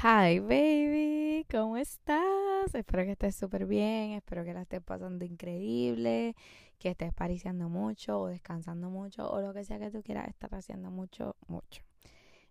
Hi 0.00 0.38
baby, 0.38 1.44
¿cómo 1.50 1.76
estás? 1.76 2.72
Espero 2.72 3.02
que 3.02 3.12
estés 3.12 3.34
súper 3.34 3.66
bien, 3.66 4.12
espero 4.12 4.44
que 4.44 4.54
la 4.54 4.62
estés 4.62 4.80
pasando 4.80 5.24
increíble, 5.24 6.36
que 6.78 6.90
estés 6.90 7.12
pariciando 7.12 7.68
mucho 7.68 8.20
o 8.20 8.28
descansando 8.28 8.90
mucho 8.90 9.28
o 9.28 9.40
lo 9.40 9.52
que 9.52 9.64
sea 9.64 9.80
que 9.80 9.90
tú 9.90 10.04
quieras 10.04 10.28
estar 10.28 10.54
haciendo 10.54 10.92
mucho, 10.92 11.34
mucho. 11.48 11.82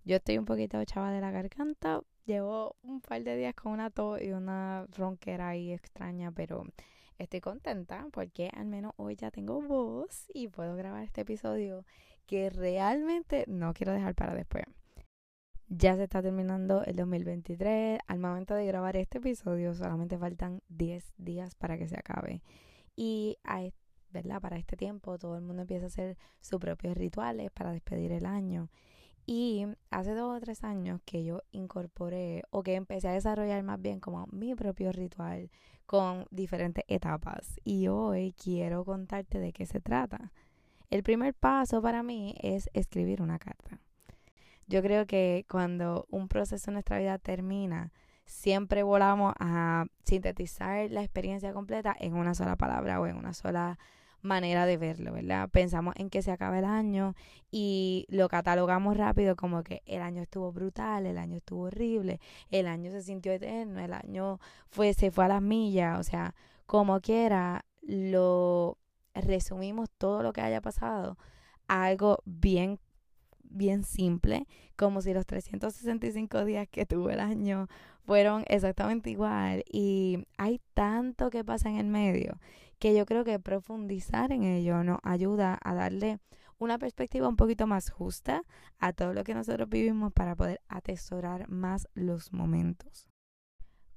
Yo 0.03 0.17
estoy 0.17 0.37
un 0.37 0.43
poquito 0.43 0.83
chava 0.83 1.09
de 1.09 1.21
la 1.21 1.31
garganta, 1.31 2.01
llevo 2.25 2.75
un 2.81 2.99
par 2.99 3.23
de 3.23 3.37
días 3.37 3.55
con 3.55 3.71
una 3.71 3.91
tos 3.91 4.21
y 4.21 4.31
una 4.31 4.85
ronquera 4.97 5.47
ahí 5.47 5.71
extraña, 5.71 6.33
pero 6.33 6.65
estoy 7.17 7.39
contenta 7.39 8.07
porque 8.11 8.51
al 8.53 8.65
menos 8.65 8.91
hoy 8.97 9.15
ya 9.15 9.31
tengo 9.31 9.61
voz 9.61 10.25
y 10.33 10.49
puedo 10.49 10.75
grabar 10.75 11.01
este 11.03 11.21
episodio 11.21 11.85
que 12.25 12.49
realmente 12.49 13.45
no 13.47 13.73
quiero 13.73 13.93
dejar 13.93 14.15
para 14.15 14.35
después. 14.35 14.65
Ya 15.69 15.97
se 15.97 16.03
está 16.03 16.21
terminando 16.21 16.83
el 16.85 16.95
2023. 16.95 17.99
Al 18.07 18.19
momento 18.19 18.53
de 18.55 18.65
grabar 18.65 18.95
este 18.95 19.17
episodio 19.17 19.73
solamente 19.73 20.17
faltan 20.17 20.61
10 20.69 21.13
días 21.17 21.55
para 21.55 21.77
que 21.77 21.89
se 21.89 21.97
acabe. 21.97 22.41
Y 22.95 23.37
¿verdad? 24.09 24.39
para 24.39 24.57
este 24.57 24.77
tiempo 24.77 25.19
todo 25.19 25.35
el 25.35 25.41
mundo 25.41 25.63
empieza 25.63 25.85
a 25.85 25.87
hacer 25.87 26.17
sus 26.39 26.59
propios 26.59 26.95
rituales 26.95 27.51
para 27.51 27.73
despedir 27.73 28.13
el 28.13 28.25
año. 28.25 28.69
Y 29.25 29.65
hace 29.91 30.13
dos 30.13 30.37
o 30.37 30.39
tres 30.39 30.63
años 30.63 31.01
que 31.03 31.25
yo 31.25 31.41
incorporé 31.51 32.43
o 32.49 32.63
que 32.63 32.75
empecé 32.75 33.09
a 33.09 33.13
desarrollar 33.13 33.61
más 33.63 33.81
bien 33.81 33.99
como 33.99 34.25
mi 34.31 34.55
propio 34.55 34.93
ritual 34.93 35.51
con 35.85 36.27
diferentes 36.31 36.85
etapas. 36.87 37.59
Y 37.65 37.89
hoy 37.89 38.33
quiero 38.41 38.85
contarte 38.85 39.39
de 39.39 39.51
qué 39.51 39.65
se 39.65 39.81
trata. 39.81 40.31
El 40.89 41.03
primer 41.03 41.33
paso 41.33 41.81
para 41.81 42.03
mí 42.03 42.35
es 42.41 42.69
escribir 42.73 43.21
una 43.21 43.37
carta. 43.37 43.81
Yo 44.67 44.81
creo 44.81 45.07
que 45.07 45.45
cuando 45.49 46.05
un 46.09 46.27
proceso 46.27 46.69
en 46.69 46.73
nuestra 46.73 46.99
vida 46.99 47.17
termina, 47.17 47.91
siempre 48.25 48.83
volamos 48.83 49.33
a 49.39 49.85
sintetizar 50.03 50.91
la 50.91 51.01
experiencia 51.01 51.53
completa 51.53 51.95
en 51.97 52.13
una 52.15 52.33
sola 52.35 52.57
palabra 52.57 52.99
o 52.99 53.07
en 53.07 53.15
una 53.15 53.33
sola 53.33 53.79
manera 54.21 54.65
de 54.65 54.77
verlo, 54.77 55.13
¿verdad? 55.13 55.49
Pensamos 55.49 55.93
en 55.97 56.09
que 56.09 56.21
se 56.21 56.31
acaba 56.31 56.59
el 56.59 56.65
año 56.65 57.15
y 57.49 58.05
lo 58.09 58.27
catalogamos 58.27 58.97
rápido 58.97 59.35
como 59.35 59.63
que 59.63 59.81
el 59.85 60.01
año 60.01 60.21
estuvo 60.21 60.51
brutal, 60.51 61.05
el 61.05 61.17
año 61.17 61.37
estuvo 61.37 61.63
horrible, 61.65 62.19
el 62.49 62.67
año 62.67 62.91
se 62.91 63.03
sintió 63.03 63.31
eterno, 63.31 63.79
el 63.79 63.93
año 63.93 64.39
fue 64.69 64.93
se 64.93 65.11
fue 65.11 65.25
a 65.25 65.29
las 65.29 65.41
millas, 65.41 65.99
o 65.99 66.03
sea, 66.03 66.35
como 66.65 66.99
quiera 66.99 67.63
lo 67.81 68.77
resumimos 69.13 69.89
todo 69.97 70.23
lo 70.23 70.33
que 70.33 70.41
haya 70.41 70.61
pasado 70.61 71.17
a 71.67 71.85
algo 71.85 72.19
bien 72.25 72.79
bien 73.49 73.83
simple, 73.83 74.47
como 74.75 75.01
si 75.01 75.13
los 75.13 75.25
365 75.25 76.45
días 76.45 76.67
que 76.69 76.85
tuvo 76.85 77.09
el 77.09 77.19
año 77.19 77.67
fueron 78.05 78.43
exactamente 78.47 79.09
igual. 79.09 79.63
Y 79.71 80.25
hay 80.37 80.61
tanto 80.73 81.29
que 81.29 81.43
pasa 81.43 81.69
en 81.69 81.77
el 81.77 81.87
medio 81.87 82.39
que 82.79 82.95
yo 82.95 83.05
creo 83.05 83.23
que 83.23 83.39
profundizar 83.39 84.31
en 84.31 84.43
ello 84.43 84.83
nos 84.83 84.99
ayuda 85.03 85.57
a 85.63 85.73
darle 85.73 86.19
una 86.59 86.77
perspectiva 86.77 87.27
un 87.27 87.35
poquito 87.35 87.67
más 87.67 87.89
justa 87.89 88.43
a 88.79 88.93
todo 88.93 89.13
lo 89.13 89.23
que 89.23 89.33
nosotros 89.33 89.69
vivimos 89.69 90.13
para 90.13 90.35
poder 90.35 90.61
atesorar 90.67 91.49
más 91.49 91.87
los 91.93 92.33
momentos. 92.33 93.07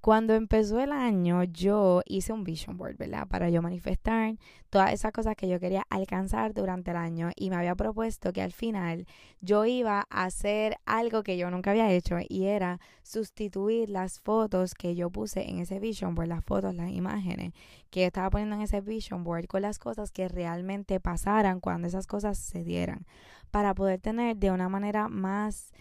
Cuando 0.01 0.33
empezó 0.33 0.81
el 0.81 0.93
año, 0.93 1.45
yo 1.45 2.01
hice 2.07 2.33
un 2.33 2.43
vision 2.43 2.79
board, 2.79 2.97
¿verdad? 2.97 3.29
Para 3.29 3.51
yo 3.51 3.61
manifestar 3.61 4.37
todas 4.71 4.95
esas 4.95 5.13
cosas 5.13 5.37
que 5.37 5.47
yo 5.47 5.61
quería 5.61 5.87
alcanzar 5.91 6.55
durante 6.55 6.93
el 6.93 6.97
año 6.97 7.31
y 7.37 7.51
me 7.51 7.57
había 7.57 7.75
propuesto 7.75 8.33
que 8.33 8.41
al 8.41 8.53
final 8.53 9.07
yo 9.43 9.67
iba 9.67 10.07
a 10.09 10.25
hacer 10.25 10.79
algo 10.87 11.23
que 11.23 11.37
yo 11.37 11.51
nunca 11.51 11.73
había 11.73 11.93
hecho 11.93 12.17
y 12.27 12.47
era 12.47 12.81
sustituir 13.03 13.91
las 13.91 14.21
fotos 14.21 14.73
que 14.73 14.95
yo 14.95 15.11
puse 15.11 15.51
en 15.51 15.59
ese 15.59 15.79
vision 15.81 16.15
board, 16.15 16.29
las 16.29 16.45
fotos, 16.45 16.75
las 16.75 16.91
imágenes 16.91 17.53
que 17.91 18.07
estaba 18.07 18.31
poniendo 18.31 18.57
en 18.57 18.63
ese 18.63 18.81
vision 18.81 19.23
board 19.23 19.49
con 19.49 19.61
las 19.61 19.79
cosas 19.79 20.13
que 20.13 20.29
realmente 20.29 20.99
pasaran 20.99 21.61
cuando 21.61 21.89
esas 21.89 22.07
cosas 22.07 22.39
se 22.39 22.65
dieran, 22.65 23.05
para 23.51 23.75
poder 23.75 24.01
tener 24.01 24.39
de 24.39 24.51
una 24.51 24.71
manera 24.71 25.09
más 25.09 25.73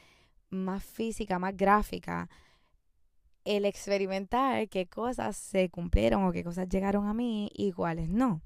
más 0.51 0.83
física, 0.83 1.37
más 1.37 1.55
gráfica, 1.55 2.27
el 3.45 3.65
experimentar 3.65 4.67
qué 4.69 4.87
cosas 4.87 5.35
se 5.37 5.69
cumplieron 5.69 6.23
o 6.23 6.31
qué 6.31 6.43
cosas 6.43 6.69
llegaron 6.69 7.07
a 7.07 7.13
mí 7.13 7.49
y 7.53 7.71
cuáles 7.71 8.09
no, 8.09 8.41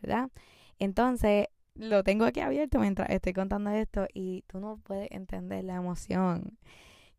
¿verdad? 0.00 0.30
Entonces, 0.78 1.48
lo 1.74 2.02
tengo 2.02 2.24
aquí 2.24 2.40
abierto 2.40 2.80
mientras 2.80 3.08
estoy 3.10 3.32
contando 3.32 3.70
esto 3.70 4.06
y 4.12 4.42
tú 4.48 4.60
no 4.60 4.78
puedes 4.78 5.10
entender 5.12 5.64
la 5.64 5.76
emoción 5.76 6.58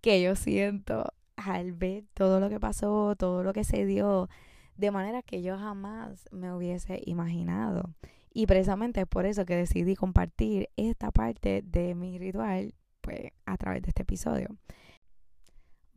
que 0.02 0.22
yo 0.22 0.36
siento 0.36 1.14
al 1.36 1.72
ver 1.74 2.04
todo 2.14 2.40
lo 2.40 2.50
que 2.50 2.60
pasó, 2.60 3.16
todo 3.16 3.44
lo 3.44 3.54
que 3.54 3.64
se 3.64 3.86
dio, 3.86 4.30
de 4.76 4.92
manera 4.92 5.22
que 5.22 5.42
yo 5.42 5.58
jamás 5.58 6.26
me 6.32 6.54
hubiese 6.54 7.02
imaginado. 7.06 7.94
Y 8.34 8.46
precisamente 8.46 9.02
es 9.02 9.08
por 9.08 9.26
eso 9.26 9.46
que 9.46 9.56
decidí 9.56 9.96
compartir 9.96 10.70
esta 10.76 11.12
parte 11.12 11.62
de 11.64 11.96
mi 11.96 12.18
ritual 12.18 12.74
pues 13.02 13.32
a 13.46 13.58
través 13.58 13.82
de 13.82 13.90
este 13.90 14.04
episodio. 14.04 14.48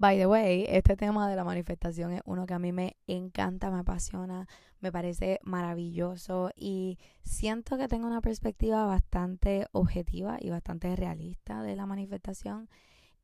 By 0.03 0.19
the 0.19 0.27
way, 0.27 0.67
este 0.69 0.97
tema 0.97 1.31
de 1.31 1.37
la 1.37 1.45
manifestación 1.45 2.11
es 2.11 2.23
uno 2.25 2.45
que 2.45 2.55
a 2.55 2.59
mí 2.59 2.73
me 2.73 2.97
encanta, 3.07 3.71
me 3.71 3.79
apasiona, 3.79 4.49
me 4.81 4.91
parece 4.91 5.39
maravilloso 5.45 6.51
y 6.57 6.99
siento 7.23 7.79
que 7.79 7.87
tengo 7.87 8.09
una 8.09 8.21
perspectiva 8.21 8.85
bastante 8.85 9.69
objetiva 9.71 10.39
y 10.41 10.51
bastante 10.51 10.97
realista 10.97 11.62
de 11.62 11.77
la 11.77 11.87
manifestación 11.87 12.69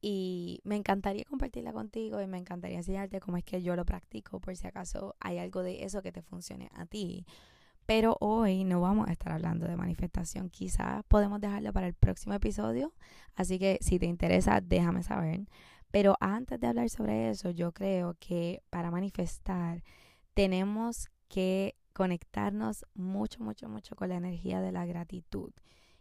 y 0.00 0.61
me 0.62 0.77
encantaría 0.77 1.25
compartirla 1.25 1.72
contigo 1.72 2.22
y 2.22 2.28
me 2.28 2.38
encantaría 2.38 2.77
enseñarte 2.77 3.19
cómo 3.19 3.38
es 3.38 3.43
que 3.43 3.61
yo 3.61 3.75
lo 3.75 3.84
practico 3.84 4.38
por 4.38 4.55
si 4.55 4.69
acaso 4.69 5.17
hay 5.19 5.38
algo 5.38 5.65
de 5.65 5.83
eso 5.83 6.00
que 6.00 6.12
te 6.12 6.22
funcione 6.22 6.71
a 6.77 6.87
ti. 6.87 7.27
Pero 7.87 8.19
hoy 8.21 8.62
no 8.62 8.81
vamos 8.81 9.09
a 9.09 9.12
estar 9.12 9.33
hablando 9.33 9.67
de 9.67 9.75
manifestación, 9.75 10.49
quizás 10.49 11.03
podemos 11.09 11.41
dejarlo 11.41 11.72
para 11.72 11.88
el 11.88 11.94
próximo 11.94 12.34
episodio, 12.34 12.93
así 13.34 13.59
que 13.59 13.78
si 13.81 13.99
te 13.99 14.06
interesa 14.06 14.61
déjame 14.61 15.03
saber. 15.03 15.41
Pero 15.91 16.16
antes 16.21 16.60
de 16.60 16.66
hablar 16.66 16.91
sobre 16.91 17.31
eso, 17.31 17.50
yo 17.50 17.72
creo 17.72 18.15
que 18.19 18.62
para 18.71 18.91
manifestar 18.91 19.82
tenemos 20.34 21.09
que 21.28 21.76
conectarnos 21.93 22.84
mucho, 22.94 23.43
mucho, 23.43 23.69
mucho 23.69 23.97
con 23.97 24.10
la 24.10 24.16
energía 24.16 24.60
de 24.60 24.72
la 24.72 24.87
gratitud 24.87 25.53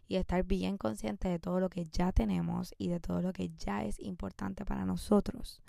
y 0.06 0.16
estar 0.16 0.44
bien 0.44 0.78
consciente 0.78 1.28
de 1.28 1.38
todo 1.38 1.60
lo 1.60 1.68
que 1.68 1.84
ya 1.84 2.12
tenemos 2.12 2.74
y 2.78 2.88
de 2.88 3.00
todo 3.00 3.20
lo 3.20 3.32
que 3.32 3.50
ya 3.50 3.84
es 3.84 3.98
importante 4.00 4.64
para 4.64 4.84
nosotros. 4.84 5.62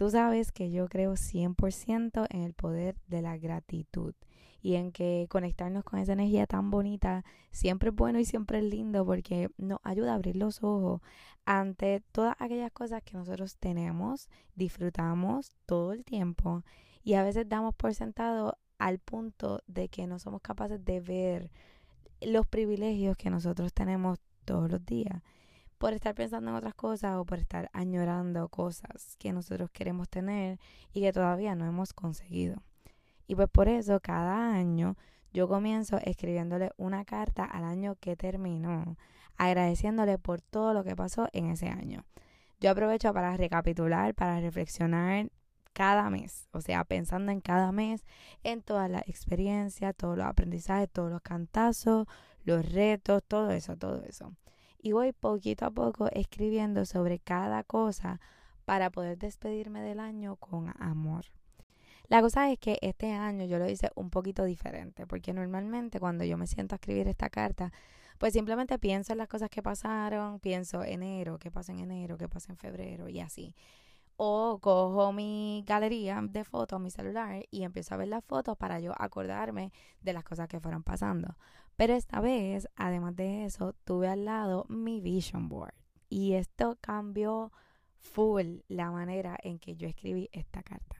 Tú 0.00 0.08
sabes 0.08 0.50
que 0.50 0.70
yo 0.70 0.88
creo 0.88 1.12
100% 1.12 2.26
en 2.30 2.40
el 2.40 2.54
poder 2.54 2.96
de 3.06 3.20
la 3.20 3.36
gratitud 3.36 4.14
y 4.62 4.76
en 4.76 4.92
que 4.92 5.26
conectarnos 5.28 5.84
con 5.84 5.98
esa 5.98 6.14
energía 6.14 6.46
tan 6.46 6.70
bonita 6.70 7.22
siempre 7.50 7.90
es 7.90 7.94
bueno 7.94 8.18
y 8.18 8.24
siempre 8.24 8.60
es 8.60 8.64
lindo 8.64 9.04
porque 9.04 9.50
nos 9.58 9.78
ayuda 9.82 10.12
a 10.12 10.14
abrir 10.14 10.36
los 10.36 10.62
ojos 10.62 11.02
ante 11.44 12.02
todas 12.12 12.34
aquellas 12.38 12.72
cosas 12.72 13.02
que 13.02 13.18
nosotros 13.18 13.58
tenemos, 13.58 14.30
disfrutamos 14.54 15.52
todo 15.66 15.92
el 15.92 16.02
tiempo 16.02 16.64
y 17.04 17.12
a 17.12 17.22
veces 17.22 17.46
damos 17.46 17.74
por 17.74 17.92
sentado 17.92 18.56
al 18.78 19.00
punto 19.00 19.62
de 19.66 19.90
que 19.90 20.06
no 20.06 20.18
somos 20.18 20.40
capaces 20.40 20.82
de 20.82 21.00
ver 21.00 21.50
los 22.22 22.46
privilegios 22.46 23.18
que 23.18 23.28
nosotros 23.28 23.74
tenemos 23.74 24.18
todos 24.46 24.70
los 24.70 24.82
días 24.86 25.22
por 25.80 25.94
estar 25.94 26.14
pensando 26.14 26.50
en 26.50 26.56
otras 26.58 26.74
cosas 26.74 27.16
o 27.16 27.24
por 27.24 27.38
estar 27.38 27.70
añorando 27.72 28.50
cosas 28.50 29.16
que 29.18 29.32
nosotros 29.32 29.70
queremos 29.70 30.10
tener 30.10 30.60
y 30.92 31.00
que 31.00 31.10
todavía 31.10 31.54
no 31.54 31.64
hemos 31.64 31.94
conseguido. 31.94 32.62
Y 33.26 33.34
pues 33.34 33.48
por 33.48 33.66
eso 33.66 33.98
cada 33.98 34.52
año 34.52 34.98
yo 35.32 35.48
comienzo 35.48 35.96
escribiéndole 36.04 36.70
una 36.76 37.06
carta 37.06 37.46
al 37.46 37.64
año 37.64 37.96
que 37.98 38.14
terminó, 38.14 38.98
agradeciéndole 39.38 40.18
por 40.18 40.42
todo 40.42 40.74
lo 40.74 40.84
que 40.84 40.94
pasó 40.94 41.28
en 41.32 41.46
ese 41.46 41.70
año. 41.70 42.04
Yo 42.60 42.70
aprovecho 42.72 43.14
para 43.14 43.34
recapitular, 43.38 44.14
para 44.14 44.38
reflexionar 44.38 45.30
cada 45.72 46.10
mes, 46.10 46.46
o 46.52 46.60
sea, 46.60 46.84
pensando 46.84 47.32
en 47.32 47.40
cada 47.40 47.72
mes, 47.72 48.04
en 48.42 48.60
todas 48.60 48.90
las 48.90 49.08
experiencias, 49.08 49.96
todos 49.96 50.18
los 50.18 50.26
aprendizajes, 50.26 50.90
todos 50.90 51.10
los 51.10 51.22
cantazos, 51.22 52.06
los 52.44 52.70
retos, 52.70 53.22
todo 53.26 53.50
eso, 53.50 53.78
todo 53.78 54.02
eso. 54.02 54.34
Y 54.82 54.92
voy 54.92 55.12
poquito 55.12 55.66
a 55.66 55.70
poco 55.70 56.08
escribiendo 56.12 56.86
sobre 56.86 57.18
cada 57.18 57.64
cosa 57.64 58.20
para 58.64 58.90
poder 58.90 59.18
despedirme 59.18 59.82
del 59.82 60.00
año 60.00 60.36
con 60.36 60.72
amor. 60.78 61.26
La 62.08 62.22
cosa 62.22 62.50
es 62.50 62.58
que 62.58 62.78
este 62.80 63.12
año 63.12 63.44
yo 63.44 63.58
lo 63.58 63.68
hice 63.68 63.90
un 63.94 64.10
poquito 64.10 64.44
diferente, 64.44 65.06
porque 65.06 65.32
normalmente 65.32 66.00
cuando 66.00 66.24
yo 66.24 66.36
me 66.38 66.46
siento 66.46 66.74
a 66.74 66.76
escribir 66.76 67.06
esta 67.08 67.28
carta, 67.28 67.72
pues 68.18 68.32
simplemente 68.32 68.78
pienso 68.78 69.12
en 69.12 69.18
las 69.18 69.28
cosas 69.28 69.50
que 69.50 69.62
pasaron, 69.62 70.40
pienso 70.40 70.82
enero, 70.82 71.38
qué 71.38 71.50
pasa 71.50 71.72
en 71.72 71.80
enero, 71.80 72.16
qué 72.16 72.28
pasa 72.28 72.52
en 72.52 72.58
febrero 72.58 73.08
y 73.08 73.20
así. 73.20 73.54
O 74.16 74.58
cojo 74.60 75.12
mi 75.12 75.62
galería 75.66 76.20
de 76.22 76.44
fotos, 76.44 76.80
mi 76.80 76.90
celular, 76.90 77.44
y 77.50 77.62
empiezo 77.64 77.94
a 77.94 77.98
ver 77.98 78.08
las 78.08 78.24
fotos 78.24 78.56
para 78.56 78.80
yo 78.80 78.92
acordarme 78.98 79.72
de 80.02 80.12
las 80.12 80.24
cosas 80.24 80.48
que 80.48 80.58
fueron 80.58 80.82
pasando. 80.82 81.36
Pero 81.80 81.94
esta 81.94 82.20
vez, 82.20 82.68
además 82.76 83.16
de 83.16 83.46
eso, 83.46 83.74
tuve 83.86 84.06
al 84.06 84.26
lado 84.26 84.66
mi 84.68 85.00
vision 85.00 85.48
board. 85.48 85.72
Y 86.10 86.34
esto 86.34 86.76
cambió 86.82 87.52
full 87.96 88.58
la 88.68 88.90
manera 88.90 89.38
en 89.42 89.58
que 89.58 89.76
yo 89.76 89.88
escribí 89.88 90.28
esta 90.32 90.62
carta. 90.62 90.96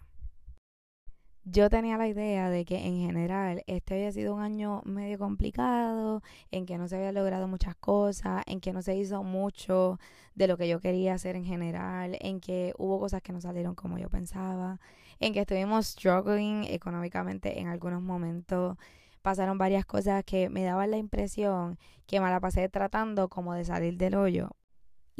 Yo 1.45 1.69
tenía 1.69 1.99
la 1.99 2.09
idea 2.09 2.49
de 2.49 2.65
que 2.65 2.79
en 2.79 2.97
general 2.97 3.63
este 3.67 3.97
había 3.97 4.11
sido 4.13 4.35
un 4.35 4.41
año 4.41 4.81
medio 4.87 5.19
complicado, 5.19 6.23
en 6.51 6.65
que 6.65 6.79
no 6.79 6.89
se 6.89 6.97
había 6.97 7.13
logrado 7.13 7.47
muchas 7.47 7.77
cosas, 7.77 8.43
en 8.47 8.63
que 8.63 8.73
no 8.73 8.81
se 8.81 8.97
hizo 8.97 9.23
mucho 9.23 9.99
de 10.35 10.49
lo 10.49 10.57
que 10.57 10.67
yo 10.67 10.81
quería 10.81 11.13
hacer 11.13 11.37
en 11.37 11.45
general, 11.45 12.17
en 12.21 12.41
que 12.41 12.73
hubo 12.79 12.99
cosas 12.99 13.21
que 13.21 13.35
no 13.35 13.43
salieron 13.43 13.75
como 13.75 13.99
yo 13.99 14.09
pensaba, 14.09 14.81
en 15.19 15.35
que 15.35 15.41
estuvimos 15.41 15.89
struggling 15.89 16.65
económicamente 16.65 17.61
en 17.61 17.69
algunos 17.69 18.01
momentos. 18.01 18.79
Pasaron 19.23 19.59
varias 19.59 19.85
cosas 19.85 20.25
que 20.25 20.49
me 20.49 20.65
daban 20.65 20.91
la 20.91 20.97
impresión 20.97 21.79
que 22.07 22.21
me 22.21 22.31
la 22.31 22.41
pasé 22.41 22.69
tratando 22.69 23.29
como 23.29 23.55
de 23.55 23.65
salir 23.65 23.97
del 23.97 24.15
hoyo, 24.17 24.51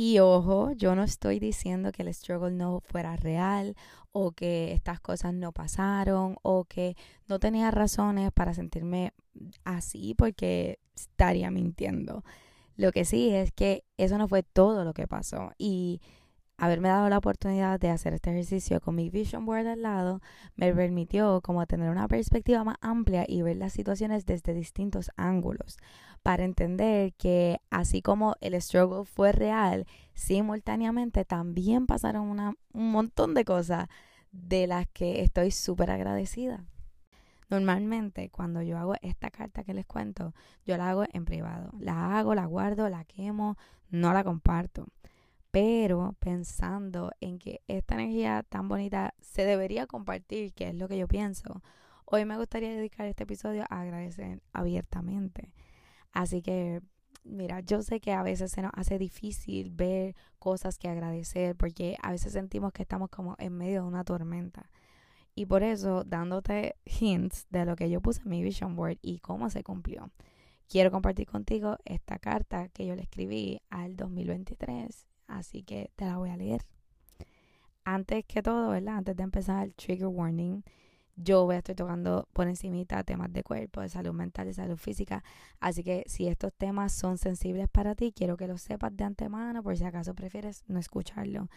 y 0.03 0.19
ojo, 0.19 0.73
yo 0.73 0.95
no 0.95 1.03
estoy 1.03 1.41
diciendo 1.41 1.93
que 1.93 2.01
el 2.01 2.15
struggle 2.15 2.53
no 2.53 2.81
fuera 2.81 3.17
real 3.17 3.77
o 4.13 4.33
que 4.33 4.73
estas 4.73 4.99
cosas 4.99 5.35
no 5.35 5.53
pasaron 5.53 6.37
o 6.41 6.65
que 6.65 6.97
no 7.29 7.39
tenía 7.39 7.71
razones 7.71 8.33
para 8.33 8.55
sentirme 8.55 9.13
así 9.63 10.15
porque 10.15 10.79
estaría 10.97 11.51
mintiendo. 11.51 12.25
Lo 12.77 12.93
que 12.93 13.05
sí 13.05 13.29
es 13.29 13.53
que 13.53 13.85
eso 13.99 14.17
no 14.17 14.27
fue 14.27 14.43
todo 14.43 14.85
lo 14.85 14.95
que 14.95 15.07
pasó 15.07 15.53
y 15.59 16.01
haberme 16.61 16.91
dado 16.91 17.09
la 17.09 17.17
oportunidad 17.17 17.81
de 17.81 17.89
hacer 17.89 18.13
este 18.13 18.31
ejercicio 18.31 18.83
con 18.83 18.95
mi 18.95 19.09
vision 19.09 19.47
board 19.47 19.67
al 19.67 19.81
lado 19.81 20.21
me 20.57 20.73
permitió 20.75 21.41
como 21.41 21.67
tener 21.67 21.89
una 21.89 22.07
perspectiva 22.07 22.65
más 22.65 22.77
amplia 22.83 23.25
y 23.27 23.41
ver 23.41 23.57
las 23.57 23.73
situaciones 23.73 24.27
desde 24.27 24.53
distintos 24.53 25.11
ángulos 25.17 25.79
para 26.23 26.45
entender 26.45 27.15
que 27.15 27.63
así 27.71 28.03
como 28.03 28.37
el 28.43 28.61
struggle 28.61 29.07
fue 29.07 29.33
real, 29.33 29.87
simultáneamente 30.13 31.25
también 31.25 31.87
pasaron 31.87 32.29
una, 32.29 32.53
un 32.75 32.93
montón 32.93 33.33
de 33.33 33.47
cosas 33.47 33.89
de 34.31 34.67
las 34.67 34.87
que 34.89 35.23
estoy 35.23 35.53
súper 35.53 35.91
agradecida. 35.91 36.67
Normalmente 37.49 38.29
cuando 38.29 38.61
yo 38.61 38.77
hago 38.77 38.97
esta 39.01 39.31
carta 39.31 39.65
que 39.65 39.73
les 39.73 39.87
cuento, 39.87 40.35
yo 40.67 40.77
la 40.77 40.91
hago 40.91 41.05
en 41.11 41.25
privado. 41.25 41.73
La 41.79 42.19
hago, 42.19 42.35
la 42.35 42.45
guardo, 42.45 42.91
la 42.91 43.05
quemo, 43.05 43.57
no 43.89 44.13
la 44.13 44.23
comparto 44.23 44.87
pero 45.51 46.15
pensando 46.21 47.11
en 47.21 47.39
que 47.39 47.63
esta 47.67 47.95
energía 47.95 48.45
tan 48.49 48.69
bonita 48.69 49.15
se 49.21 49.45
debería 49.45 49.87
compartir, 49.87 50.53
que 50.53 50.69
es 50.69 50.75
lo 50.75 50.89
que 50.89 50.99
yo 50.99 51.09
pienso, 51.09 51.63
hoy 52.05 52.25
me 52.25 52.37
gustaría 52.37 52.71
dedicar 52.71 53.07
este 53.07 53.25
episodio 53.25 53.65
a 53.69 53.81
agradecer 53.81 54.41
abiertamente. 54.53 55.53
Así 56.13 56.43
que, 56.43 56.83
mira, 57.25 57.61
yo 57.61 57.83
sé 57.83 58.01
que 58.01 58.13
a 58.13 58.23
veces 58.23 58.53
se 58.53 58.63
nos 58.63 58.73
hace 58.75 58.99
difícil 58.99 59.71
ver 59.71 60.15
cosas 60.39 60.79
que 60.79 60.89
agradecer 60.89 61.57
porque 61.57 61.97
a 62.03 62.13
veces 62.13 62.33
sentimos 62.33 62.73
que 62.73 62.83
estamos 62.83 63.11
como 63.11 63.35
en 63.39 63.57
medio 63.57 63.83
de 63.83 63.89
una 63.89 64.05
tormenta. 64.05 64.71
Y 65.35 65.47
por 65.47 65.63
eso, 65.63 66.05
dándote 66.05 66.77
hints 66.85 67.47
de 67.51 67.65
lo 67.65 67.77
que 67.77 67.91
yo 67.91 68.01
puse 68.01 68.23
en 68.23 68.31
mi 68.31 68.43
vision 68.43 68.77
board 68.77 68.99
y 69.03 69.19
cómo 69.19 69.51
se 69.51 69.63
cumplió, 69.63 70.11
quiero 70.69 70.91
compartir 70.91 71.27
contigo 71.27 71.77
esta 71.85 72.19
carta 72.19 72.69
que 72.69 72.87
yo 72.87 72.95
le 72.95 73.03
escribí 73.03 73.61
al 73.71 73.97
2023 73.97 75.10
así 75.31 75.63
que 75.63 75.91
te 75.97 76.05
la 76.05 76.17
voy 76.19 76.31
a 76.31 76.37
leer. 76.37 76.65
Antes 77.85 78.25
que 78.27 78.43
todo, 78.43 78.71
¿verdad? 78.71 78.99
Antes 78.99 79.17
de 79.17 79.23
empezar 79.23 79.65
el 79.65 79.75
trigger 79.75 80.09
warning, 80.09 80.63
yo 81.17 81.45
voy 81.45 81.57
a 81.57 81.59
estar 81.59 81.77
tocando 81.77 82.29
por 82.33 82.49
encimita 82.49 83.03
temas 83.05 83.33
de 83.33 83.43
cuerpo, 83.43 83.81
de 83.81 83.89
salud 83.89 84.13
mental, 84.13 84.47
de 84.47 84.55
salud 84.55 84.77
física. 84.77 85.23
Así 85.61 85.83
que 85.83 86.05
si 86.07 86.29
estos 86.29 86.53
temas 86.55 86.93
son 86.93 87.19
sensibles 87.19 87.69
para 87.69 87.95
ti, 87.95 88.13
quiero 88.13 88.37
que 88.37 88.47
lo 88.47 88.59
sepas 88.59 88.97
de 88.97 89.05
antemano 89.05 89.63
por 89.63 89.77
si 89.77 89.85
acaso 89.85 90.15
prefieres 90.15 90.65
no 90.67 90.79
escucharlo. 90.79 91.49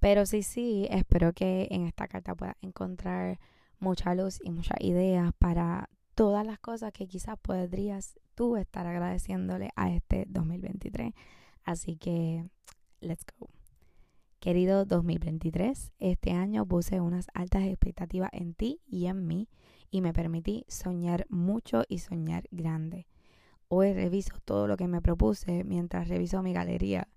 Pero 0.00 0.26
sí, 0.26 0.42
sí, 0.42 0.88
espero 0.90 1.32
que 1.32 1.68
en 1.70 1.86
esta 1.86 2.08
carta 2.08 2.34
puedas 2.34 2.56
encontrar 2.60 3.38
mucha 3.78 4.14
luz 4.14 4.40
y 4.42 4.50
muchas 4.50 4.78
ideas 4.80 5.32
para 5.38 5.88
todas 6.14 6.44
las 6.46 6.58
cosas 6.58 6.92
que 6.92 7.06
quizás 7.06 7.38
podrías 7.38 8.18
tú 8.34 8.56
estar 8.56 8.86
agradeciéndole 8.86 9.70
a 9.76 9.90
este 9.90 10.24
2023. 10.28 11.12
Así 11.64 11.96
que 11.96 12.44
let's 13.02 13.24
go. 13.38 13.48
Querido 14.40 14.84
2023, 14.84 15.92
este 15.98 16.32
año 16.32 16.66
puse 16.66 17.00
unas 17.00 17.28
altas 17.34 17.64
expectativas 17.64 18.30
en 18.32 18.54
ti 18.54 18.80
y 18.86 19.06
en 19.06 19.26
mí 19.26 19.48
y 19.90 20.00
me 20.00 20.12
permití 20.12 20.64
soñar 20.68 21.26
mucho 21.28 21.84
y 21.88 21.98
soñar 21.98 22.48
grande. 22.50 23.06
Hoy 23.68 23.92
reviso 23.92 24.34
todo 24.44 24.66
lo 24.66 24.76
que 24.76 24.88
me 24.88 25.00
propuse 25.00 25.64
mientras 25.64 26.08
reviso 26.08 26.42
mi 26.42 26.52
galería 26.52 27.08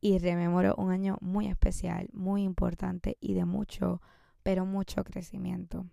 y 0.00 0.18
rememoro 0.18 0.74
un 0.76 0.90
año 0.90 1.16
muy 1.20 1.46
especial, 1.46 2.08
muy 2.12 2.42
importante 2.42 3.16
y 3.20 3.34
de 3.34 3.44
mucho, 3.44 4.02
pero 4.42 4.66
mucho 4.66 5.02
crecimiento. 5.02 5.86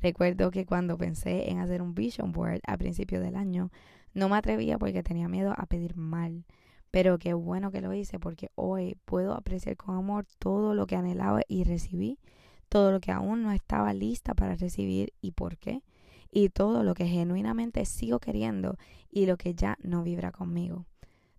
Recuerdo 0.00 0.50
que 0.50 0.66
cuando 0.66 0.98
pensé 0.98 1.50
en 1.50 1.58
hacer 1.58 1.80
un 1.80 1.94
vision 1.94 2.32
board 2.32 2.60
a 2.66 2.76
principio 2.76 3.20
del 3.20 3.36
año, 3.36 3.70
no 4.14 4.28
me 4.28 4.36
atrevía 4.36 4.78
porque 4.78 5.02
tenía 5.02 5.28
miedo 5.28 5.54
a 5.56 5.66
pedir 5.66 5.96
mal 5.96 6.44
pero 6.90 7.18
qué 7.18 7.34
bueno 7.34 7.70
que 7.70 7.80
lo 7.80 7.92
hice 7.92 8.18
porque 8.18 8.50
hoy 8.54 8.96
puedo 9.04 9.34
apreciar 9.34 9.76
con 9.76 9.96
amor 9.96 10.26
todo 10.38 10.74
lo 10.74 10.86
que 10.86 10.96
anhelaba 10.96 11.42
y 11.48 11.64
recibí, 11.64 12.18
todo 12.68 12.92
lo 12.92 13.00
que 13.00 13.12
aún 13.12 13.42
no 13.42 13.52
estaba 13.52 13.92
lista 13.92 14.34
para 14.34 14.54
recibir 14.54 15.12
y 15.20 15.32
por 15.32 15.58
qué, 15.58 15.82
y 16.30 16.50
todo 16.50 16.82
lo 16.82 16.94
que 16.94 17.06
genuinamente 17.06 17.84
sigo 17.84 18.18
queriendo 18.18 18.76
y 19.10 19.26
lo 19.26 19.36
que 19.36 19.54
ya 19.54 19.76
no 19.82 20.02
vibra 20.02 20.32
conmigo, 20.32 20.86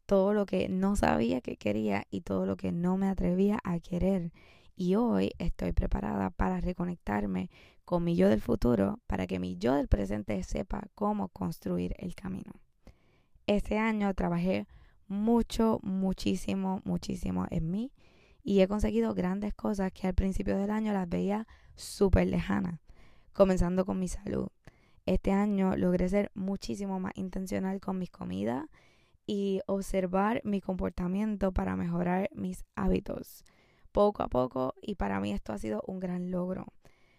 todo 0.06 0.34
lo 0.34 0.46
que 0.46 0.70
no 0.70 0.96
sabía 0.96 1.42
que 1.42 1.58
quería 1.58 2.06
y 2.10 2.22
todo 2.22 2.46
lo 2.46 2.58
que 2.58 2.72
no 2.72 2.98
me 2.98 3.08
atrevía 3.08 3.60
a 3.64 3.80
querer. 3.80 4.32
Y 4.76 4.96
hoy 4.96 5.34
estoy 5.38 5.74
preparada 5.74 6.30
para 6.30 6.62
reconectarme 6.62 7.50
con 7.86 8.04
mi 8.04 8.16
yo 8.16 8.30
del 8.30 8.42
futuro 8.42 9.00
para 9.08 9.28
que 9.28 9.40
mi 9.40 9.58
yo 9.58 9.74
del 9.76 9.88
presente 9.88 10.42
sepa 10.44 10.88
cómo 10.96 11.28
construir 11.30 11.96
el 12.00 12.16
camino. 12.16 12.54
Este 13.46 13.78
año 13.78 14.14
trabajé 14.14 14.68
mucho, 15.10 15.80
muchísimo, 15.84 16.82
muchísimo 16.86 17.46
en 17.50 17.70
mí 17.70 17.92
y 18.44 18.62
he 18.62 18.68
conseguido 18.68 19.14
grandes 19.14 19.54
cosas 19.54 19.92
que 19.92 20.08
al 20.08 20.14
principio 20.14 20.58
del 20.58 20.72
año 20.72 20.94
las 20.94 21.10
veía 21.10 21.48
súper 21.76 22.28
lejanas, 22.28 22.80
comenzando 23.34 23.86
con 23.86 24.00
mi 24.00 24.08
salud. 24.08 24.48
Este 25.06 25.32
año 25.32 25.76
logré 25.76 26.08
ser 26.08 26.32
muchísimo 26.36 27.00
más 27.00 27.14
intencional 27.16 27.80
con 27.80 27.98
mis 27.98 28.12
comidas 28.12 28.66
y 29.26 29.62
observar 29.66 30.42
mi 30.44 30.62
comportamiento 30.62 31.52
para 31.52 31.76
mejorar 31.76 32.30
mis 32.34 32.64
hábitos 32.76 33.44
poco 33.92 34.24
a 34.24 34.28
poco 34.28 34.76
y 34.82 34.96
para 34.96 35.20
mí 35.20 35.32
esto 35.32 35.52
ha 35.52 35.58
sido 35.58 35.84
un 35.88 36.00
gran 36.00 36.32
logro. 36.32 36.68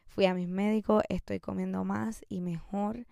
Fui 0.06 0.25
a 0.26 0.35
mis 0.35 0.49
médicos, 0.49 1.02
estoy 1.09 1.40
comiendo 1.40 1.85
más 1.85 2.23
y 2.28 2.40
mejor, 2.40 3.06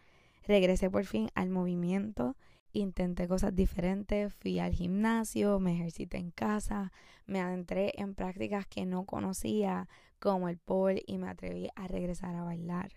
regresé 0.46 0.90
por 0.90 1.04
fin 1.04 1.28
al 1.34 1.50
movimiento 1.50 2.36
intenté 2.72 3.28
cosas 3.28 3.54
diferentes, 3.54 4.34
fui 4.34 4.58
al 4.58 4.72
gimnasio, 4.72 5.58
me 5.58 5.74
ejercité 5.74 6.18
en 6.18 6.30
casa, 6.30 6.92
me 7.26 7.40
adentré 7.40 7.92
en 7.96 8.14
prácticas 8.14 8.66
que 8.66 8.86
no 8.86 9.04
conocía 9.04 9.88
como 10.18 10.48
el 10.48 10.58
pole 10.58 11.02
y 11.06 11.18
me 11.18 11.28
atreví 11.28 11.68
a 11.76 11.86
regresar 11.86 12.34
a 12.34 12.44
bailar. 12.44 12.92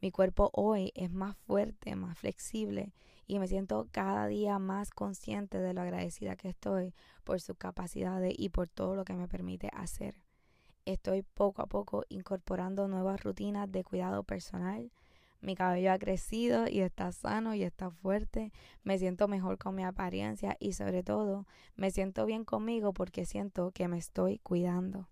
Mi 0.00 0.10
cuerpo 0.10 0.50
hoy 0.52 0.92
es 0.94 1.10
más 1.10 1.36
fuerte, 1.36 1.96
más 1.96 2.18
flexible 2.18 2.92
y 3.26 3.38
me 3.38 3.48
siento 3.48 3.88
cada 3.90 4.26
día 4.26 4.58
más 4.58 4.90
consciente 4.90 5.58
de 5.58 5.72
lo 5.72 5.80
agradecida 5.80 6.36
que 6.36 6.48
estoy 6.48 6.92
por 7.24 7.40
sus 7.40 7.56
capacidades 7.56 8.34
y 8.36 8.50
por 8.50 8.68
todo 8.68 8.96
lo 8.96 9.04
que 9.04 9.14
me 9.14 9.28
permite 9.28 9.70
hacer. 9.72 10.20
Estoy 10.84 11.22
poco 11.22 11.62
a 11.62 11.66
poco 11.66 12.04
incorporando 12.10 12.86
nuevas 12.88 13.22
rutinas 13.22 13.70
de 13.72 13.82
cuidado 13.82 14.22
personal, 14.24 14.92
mi 15.44 15.54
cabello 15.54 15.92
ha 15.92 15.98
crecido 15.98 16.66
y 16.68 16.80
está 16.80 17.12
sano 17.12 17.54
y 17.54 17.62
está 17.62 17.90
fuerte. 17.90 18.52
Me 18.82 18.98
siento 18.98 19.28
mejor 19.28 19.58
con 19.58 19.74
mi 19.74 19.84
apariencia 19.84 20.56
y 20.58 20.72
sobre 20.72 21.02
todo 21.02 21.46
me 21.76 21.90
siento 21.90 22.24
bien 22.26 22.44
conmigo 22.44 22.92
porque 22.92 23.26
siento 23.26 23.70
que 23.70 23.86
me 23.86 23.98
estoy 23.98 24.38
cuidando. 24.38 25.08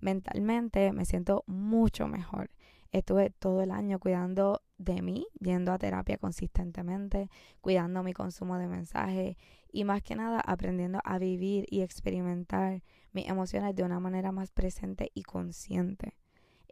Mentalmente 0.00 0.92
me 0.92 1.04
siento 1.04 1.44
mucho 1.46 2.08
mejor. 2.08 2.50
Estuve 2.90 3.30
todo 3.30 3.62
el 3.62 3.70
año 3.70 3.98
cuidando 3.98 4.62
de 4.76 5.00
mí, 5.00 5.26
yendo 5.40 5.72
a 5.72 5.78
terapia 5.78 6.18
consistentemente, 6.18 7.30
cuidando 7.62 8.02
mi 8.02 8.12
consumo 8.12 8.58
de 8.58 8.66
mensajes 8.66 9.36
y 9.72 9.84
más 9.84 10.02
que 10.02 10.14
nada 10.14 10.40
aprendiendo 10.40 10.98
a 11.04 11.18
vivir 11.18 11.64
y 11.70 11.80
experimentar 11.80 12.82
mis 13.12 13.28
emociones 13.28 13.74
de 13.74 13.82
una 13.82 13.98
manera 13.98 14.30
más 14.30 14.50
presente 14.50 15.10
y 15.14 15.22
consciente. 15.22 16.18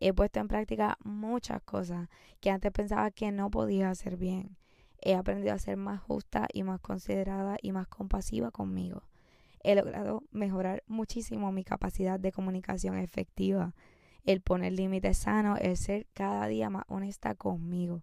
He 0.00 0.14
puesto 0.14 0.40
en 0.40 0.48
práctica 0.48 0.96
muchas 1.04 1.62
cosas 1.62 2.08
que 2.40 2.50
antes 2.50 2.72
pensaba 2.72 3.10
que 3.10 3.30
no 3.32 3.50
podía 3.50 3.90
hacer 3.90 4.16
bien. 4.16 4.56
He 5.02 5.14
aprendido 5.14 5.54
a 5.54 5.58
ser 5.58 5.76
más 5.76 6.00
justa 6.00 6.48
y 6.52 6.62
más 6.62 6.80
considerada 6.80 7.58
y 7.60 7.72
más 7.72 7.86
compasiva 7.86 8.50
conmigo. 8.50 9.02
He 9.62 9.74
logrado 9.74 10.22
mejorar 10.30 10.82
muchísimo 10.86 11.52
mi 11.52 11.64
capacidad 11.64 12.18
de 12.18 12.32
comunicación 12.32 12.96
efectiva, 12.96 13.74
el 14.24 14.40
poner 14.40 14.72
límites 14.72 15.18
sanos, 15.18 15.58
el 15.60 15.76
ser 15.76 16.06
cada 16.14 16.46
día 16.46 16.70
más 16.70 16.84
honesta 16.88 17.34
conmigo. 17.34 18.02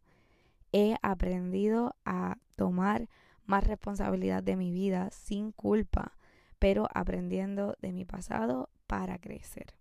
He 0.72 0.98
aprendido 1.02 1.96
a 2.06 2.38
tomar 2.56 3.10
más 3.46 3.66
responsabilidad 3.66 4.44
de 4.44 4.56
mi 4.56 4.72
vida 4.72 5.10
sin 5.12 5.52
culpa, 5.52 6.16
pero 6.60 6.88
aprendiendo 6.94 7.76
de 7.82 7.92
mi 7.92 8.06
pasado 8.06 8.70
para 8.86 9.18
crecer. 9.18 9.77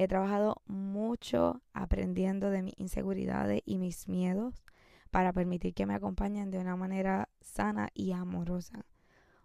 He 0.00 0.06
trabajado 0.06 0.62
mucho 0.66 1.60
aprendiendo 1.72 2.50
de 2.50 2.62
mis 2.62 2.78
inseguridades 2.78 3.62
y 3.66 3.78
mis 3.78 4.06
miedos 4.06 4.62
para 5.10 5.32
permitir 5.32 5.74
que 5.74 5.86
me 5.86 5.94
acompañen 5.94 6.52
de 6.52 6.60
una 6.60 6.76
manera 6.76 7.28
sana 7.40 7.88
y 7.94 8.12
amorosa. 8.12 8.86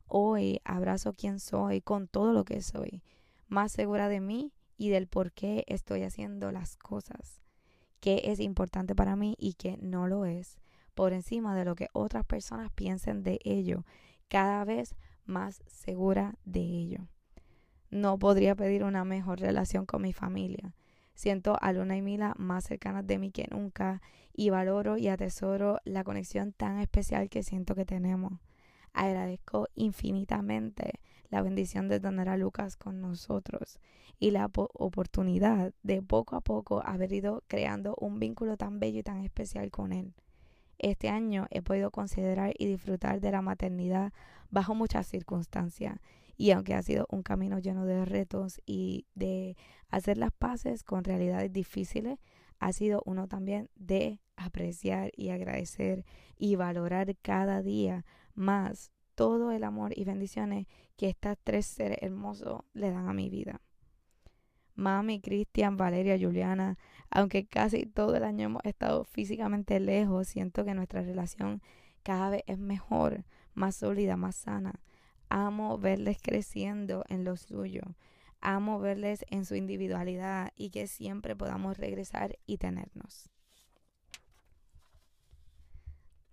Hoy 0.06 0.62
abrazo 0.64 1.14
quien 1.14 1.40
soy 1.40 1.82
con 1.82 2.08
todo 2.08 2.34
lo 2.34 2.46
que 2.46 2.62
soy, 2.62 3.02
más 3.48 3.72
segura 3.72 4.10
de 4.10 4.20
mí 4.20 4.54
y 4.78 4.90
del 4.90 5.08
por 5.08 5.32
qué 5.32 5.64
estoy 5.66 6.04
haciendo 6.04 6.52
las 6.52 6.78
cosas, 6.78 7.42
qué 8.00 8.22
es 8.26 8.40
importante 8.40 8.94
para 8.94 9.16
mí 9.16 9.36
y 9.40 9.56
qué 9.56 9.80
no 9.82 10.06
lo 10.06 10.26
es, 10.26 10.60
por 10.94 11.14
encima 11.14 11.56
de 11.56 11.66
lo 11.66 11.74
que 11.74 11.88
otras 11.94 12.26
personas 12.26 12.72
piensen 12.72 13.24
de 13.24 13.40
ello, 13.44 13.86
cada 14.28 14.64
vez 14.66 14.94
más 15.26 15.64
segura 15.66 16.36
de 16.46 16.60
ello. 16.60 17.08
No 17.94 18.18
podría 18.18 18.56
pedir 18.56 18.84
una 18.84 19.06
mejor 19.06 19.40
relación 19.40 19.86
con 19.86 20.02
mi 20.02 20.14
familia. 20.14 20.74
Siento 21.14 21.60
a 21.62 21.72
Luna 21.74 21.96
y 21.96 22.02
Mila 22.02 22.34
más 22.40 22.64
cercanas 22.64 23.06
de 23.06 23.20
mí 23.20 23.30
que 23.30 23.48
nunca 23.52 24.02
y 24.34 24.50
valoro 24.50 24.98
y 24.98 25.10
atesoro 25.10 25.78
la 25.86 26.04
conexión 26.04 26.54
tan 26.54 26.80
especial 26.80 27.30
que 27.30 27.44
siento 27.44 27.76
que 27.76 27.86
tenemos. 27.86 28.34
Agradezco 28.94 29.68
infinitamente 29.76 31.02
la 31.30 31.44
bendición 31.44 31.88
de 31.88 32.00
tener 32.00 32.30
a 32.30 32.38
Lucas 32.38 32.78
con 32.78 33.00
nosotros 33.00 33.80
y 34.18 34.32
la 34.32 34.50
oportunidad 34.56 35.72
de 35.84 36.02
poco 36.02 36.36
a 36.36 36.42
poco 36.42 36.82
haber 36.84 37.14
ido 37.14 37.44
creando 37.48 37.96
un 38.00 38.18
vínculo 38.18 38.58
tan 38.58 38.80
bello 38.80 39.02
y 39.02 39.04
tan 39.04 39.24
especial 39.24 39.70
con 39.70 39.94
él. 39.94 40.16
Este 40.80 41.10
año 41.10 41.46
he 41.52 41.62
podido 41.62 41.92
considerar 41.92 42.56
y 42.58 42.66
disfrutar 42.66 43.22
de 43.22 43.30
la 43.30 43.44
maternidad 43.44 44.14
bajo 44.50 44.74
muchas 44.74 45.06
circunstancias 45.06 46.00
y 46.38 46.52
aunque 46.52 46.74
ha 46.74 46.82
sido 46.82 47.08
un 47.10 47.24
camino 47.24 47.60
lleno 47.60 47.86
de 47.86 48.06
retos 48.06 48.62
y 48.66 49.06
de 49.16 49.56
hacer 49.90 50.18
las 50.18 50.32
paces 50.32 50.84
con 50.84 51.04
realidades 51.04 51.52
difíciles, 51.52 52.20
ha 52.60 52.74
sido 52.74 53.02
uno 53.06 53.28
también 53.28 53.70
de 53.76 54.22
apreciar 54.36 55.12
y 55.16 55.30
agradecer 55.30 56.06
y 56.38 56.56
valorar 56.56 57.16
cada 57.22 57.62
día 57.62 58.06
más 58.34 58.92
todo 59.16 59.52
el 59.52 59.64
amor 59.64 59.94
y 59.96 60.06
bendiciones 60.06 60.68
que 60.96 61.10
estas 61.10 61.38
tres 61.44 61.66
seres 61.66 61.98
hermosos 62.02 62.62
le 62.74 62.90
dan 62.92 63.08
a 63.08 63.14
mi 63.14 63.30
vida. 63.30 63.62
Mami, 64.76 65.22
Cristian, 65.22 65.78
Valeria, 65.78 66.18
Juliana, 66.20 66.78
aunque 67.12 67.46
casi 67.46 67.86
todo 67.86 68.16
el 68.16 68.24
año 68.24 68.46
hemos 68.46 68.64
estado 68.66 69.04
físicamente 69.04 69.80
lejos, 69.80 70.28
siento 70.28 70.66
que 70.66 70.74
nuestra 70.74 71.02
relación 71.02 71.62
cada 72.02 72.32
vez 72.32 72.44
es 72.48 72.58
mejor, 72.58 73.24
más 73.54 73.76
sólida, 73.76 74.18
más 74.18 74.36
sana. 74.36 74.82
Amo 75.36 75.80
verles 75.80 76.20
creciendo 76.22 77.06
en 77.10 77.24
lo 77.24 77.38
suyo. 77.38 77.82
Amo 78.40 78.78
verles 78.78 79.26
en 79.32 79.46
su 79.46 79.56
individualidad 79.56 80.52
y 80.56 80.70
que 80.70 80.86
siempre 80.86 81.36
podamos 81.36 81.76
regresar 81.76 82.38
y 82.46 82.60
tenernos. 82.60 83.32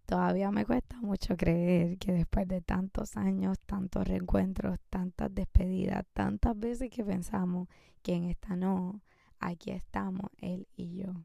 Todavía 0.05 0.51
me 0.51 0.67
cuesta 0.67 1.01
mucho 1.01 1.35
creer 1.39 1.97
que 1.97 2.13
después 2.13 2.47
de 2.47 2.61
tantos 2.61 3.17
años, 3.17 3.59
tantos 3.65 4.07
reencuentros, 4.07 4.79
tantas 4.91 5.35
despedidas, 5.35 6.05
tantas 6.13 6.59
veces 6.59 6.91
que 6.91 7.03
pensamos 7.03 7.69
que 8.03 8.13
en 8.13 8.25
esta 8.25 8.55
no, 8.55 9.01
aquí 9.39 9.71
estamos 9.71 10.31
él 10.43 10.69
y 10.77 10.97
yo, 10.97 11.25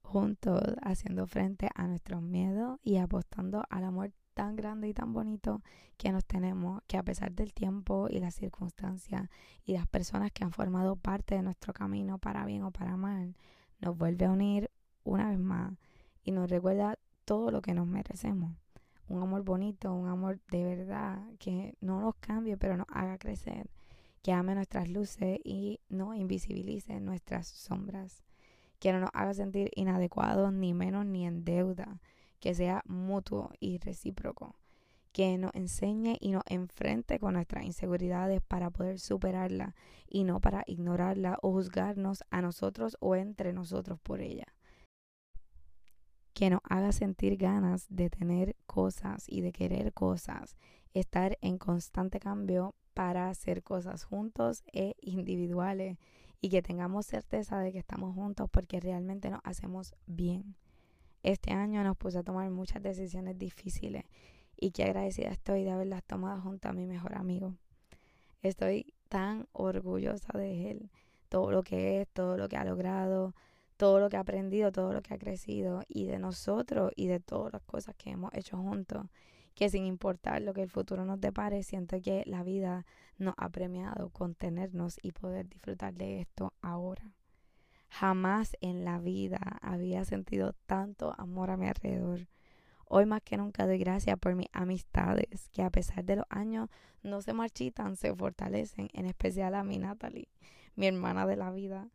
juntos 0.00 0.62
haciendo 0.80 1.26
frente 1.26 1.68
a 1.74 1.88
nuestros 1.88 2.22
miedos 2.22 2.78
y 2.82 2.96
apostando 2.96 3.64
al 3.68 3.84
amor 3.84 4.12
tan 4.36 4.54
grande 4.54 4.86
y 4.86 4.92
tan 4.92 5.14
bonito 5.14 5.62
que 5.96 6.12
nos 6.12 6.26
tenemos, 6.26 6.82
que 6.86 6.98
a 6.98 7.02
pesar 7.02 7.32
del 7.32 7.54
tiempo 7.54 8.06
y 8.10 8.20
las 8.20 8.34
circunstancias 8.34 9.30
y 9.64 9.72
las 9.72 9.86
personas 9.86 10.30
que 10.30 10.44
han 10.44 10.52
formado 10.52 10.94
parte 10.96 11.36
de 11.36 11.42
nuestro 11.42 11.72
camino 11.72 12.18
para 12.18 12.44
bien 12.44 12.62
o 12.62 12.70
para 12.70 12.98
mal, 12.98 13.34
nos 13.80 13.96
vuelve 13.96 14.26
a 14.26 14.30
unir 14.30 14.70
una 15.04 15.30
vez 15.30 15.38
más 15.38 15.72
y 16.22 16.32
nos 16.32 16.50
recuerda 16.50 16.98
todo 17.24 17.50
lo 17.50 17.62
que 17.62 17.72
nos 17.72 17.86
merecemos. 17.86 18.54
Un 19.08 19.22
amor 19.22 19.42
bonito, 19.42 19.94
un 19.94 20.08
amor 20.08 20.38
de 20.50 20.64
verdad, 20.64 21.18
que 21.38 21.74
no 21.80 22.02
nos 22.02 22.16
cambie, 22.16 22.58
pero 22.58 22.76
nos 22.76 22.88
haga 22.90 23.16
crecer, 23.16 23.70
que 24.20 24.32
ame 24.32 24.54
nuestras 24.54 24.90
luces 24.90 25.38
y 25.44 25.80
no 25.88 26.14
invisibilice 26.14 27.00
nuestras 27.00 27.48
sombras, 27.48 28.22
que 28.80 28.92
no 28.92 29.00
nos 29.00 29.10
haga 29.14 29.32
sentir 29.32 29.70
inadecuados, 29.74 30.52
ni 30.52 30.74
menos 30.74 31.06
ni 31.06 31.24
en 31.24 31.42
deuda, 31.42 32.00
que 32.40 32.54
sea 32.54 32.82
mutuo 32.86 33.50
y 33.60 33.78
recíproco, 33.78 34.54
que 35.12 35.38
nos 35.38 35.54
enseñe 35.54 36.16
y 36.20 36.32
nos 36.32 36.42
enfrente 36.46 37.18
con 37.18 37.34
nuestras 37.34 37.64
inseguridades 37.64 38.42
para 38.42 38.70
poder 38.70 38.98
superarlas 38.98 39.74
y 40.06 40.24
no 40.24 40.40
para 40.40 40.64
ignorarla 40.66 41.38
o 41.42 41.52
juzgarnos 41.52 42.24
a 42.30 42.42
nosotros 42.42 42.96
o 43.00 43.16
entre 43.16 43.52
nosotros 43.52 43.98
por 44.00 44.20
ella 44.20 44.46
que 46.36 46.50
nos 46.50 46.60
haga 46.68 46.92
sentir 46.92 47.38
ganas 47.38 47.86
de 47.88 48.10
tener 48.10 48.56
cosas 48.66 49.24
y 49.26 49.40
de 49.40 49.52
querer 49.52 49.94
cosas, 49.94 50.54
estar 50.92 51.38
en 51.40 51.56
constante 51.56 52.20
cambio 52.20 52.74
para 52.92 53.30
hacer 53.30 53.62
cosas 53.62 54.04
juntos 54.04 54.62
e 54.70 54.96
individuales 55.00 55.96
y 56.42 56.50
que 56.50 56.60
tengamos 56.60 57.06
certeza 57.06 57.58
de 57.58 57.72
que 57.72 57.78
estamos 57.78 58.14
juntos 58.14 58.50
porque 58.50 58.80
realmente 58.80 59.30
nos 59.30 59.40
hacemos 59.44 59.94
bien. 60.06 60.56
Este 61.26 61.52
año 61.52 61.82
nos 61.82 61.96
puso 61.96 62.20
a 62.20 62.22
tomar 62.22 62.48
muchas 62.50 62.80
decisiones 62.80 63.36
difíciles 63.36 64.04
y 64.56 64.70
qué 64.70 64.84
agradecida 64.84 65.30
estoy 65.30 65.64
de 65.64 65.72
haberlas 65.72 66.04
tomado 66.04 66.40
junto 66.40 66.68
a 66.68 66.72
mi 66.72 66.86
mejor 66.86 67.16
amigo. 67.16 67.56
Estoy 68.42 68.94
tan 69.08 69.48
orgullosa 69.50 70.38
de 70.38 70.70
él, 70.70 70.88
todo 71.28 71.50
lo 71.50 71.64
que 71.64 72.00
es, 72.00 72.08
todo 72.10 72.36
lo 72.36 72.48
que 72.48 72.56
ha 72.56 72.64
logrado, 72.64 73.34
todo 73.76 73.98
lo 73.98 74.08
que 74.08 74.16
ha 74.16 74.20
aprendido, 74.20 74.70
todo 74.70 74.92
lo 74.92 75.02
que 75.02 75.14
ha 75.14 75.18
crecido 75.18 75.82
y 75.88 76.04
de 76.04 76.20
nosotros 76.20 76.92
y 76.94 77.08
de 77.08 77.18
todas 77.18 77.54
las 77.54 77.62
cosas 77.62 77.96
que 77.96 78.10
hemos 78.10 78.32
hecho 78.32 78.56
juntos, 78.56 79.06
que 79.56 79.68
sin 79.68 79.84
importar 79.84 80.42
lo 80.42 80.54
que 80.54 80.62
el 80.62 80.70
futuro 80.70 81.04
nos 81.04 81.20
depare, 81.20 81.64
siento 81.64 82.00
que 82.00 82.22
la 82.26 82.44
vida 82.44 82.86
nos 83.18 83.34
ha 83.36 83.48
premiado 83.48 84.10
con 84.10 84.36
tenernos 84.36 84.96
y 85.02 85.10
poder 85.10 85.48
disfrutar 85.48 85.92
de 85.92 86.20
esto 86.20 86.52
ahora. 86.62 87.16
Jamás 87.88 88.56
en 88.60 88.84
la 88.84 88.98
vida 88.98 89.58
había 89.62 90.04
sentido 90.04 90.52
tanto 90.66 91.14
amor 91.18 91.50
a 91.50 91.56
mi 91.56 91.66
alrededor. 91.66 92.28
Hoy 92.84 93.06
más 93.06 93.22
que 93.22 93.36
nunca 93.36 93.66
doy 93.66 93.78
gracias 93.78 94.18
por 94.18 94.34
mis 94.34 94.48
amistades, 94.52 95.48
que 95.52 95.62
a 95.62 95.70
pesar 95.70 96.04
de 96.04 96.16
los 96.16 96.26
años 96.28 96.68
no 97.02 97.20
se 97.22 97.32
marchitan, 97.32 97.96
se 97.96 98.14
fortalecen, 98.14 98.90
en 98.92 99.06
especial 99.06 99.54
a 99.54 99.64
mi 99.64 99.78
Natalie, 99.78 100.28
mi 100.76 100.86
hermana 100.86 101.26
de 101.26 101.36
la 101.36 101.50
vida 101.50 101.90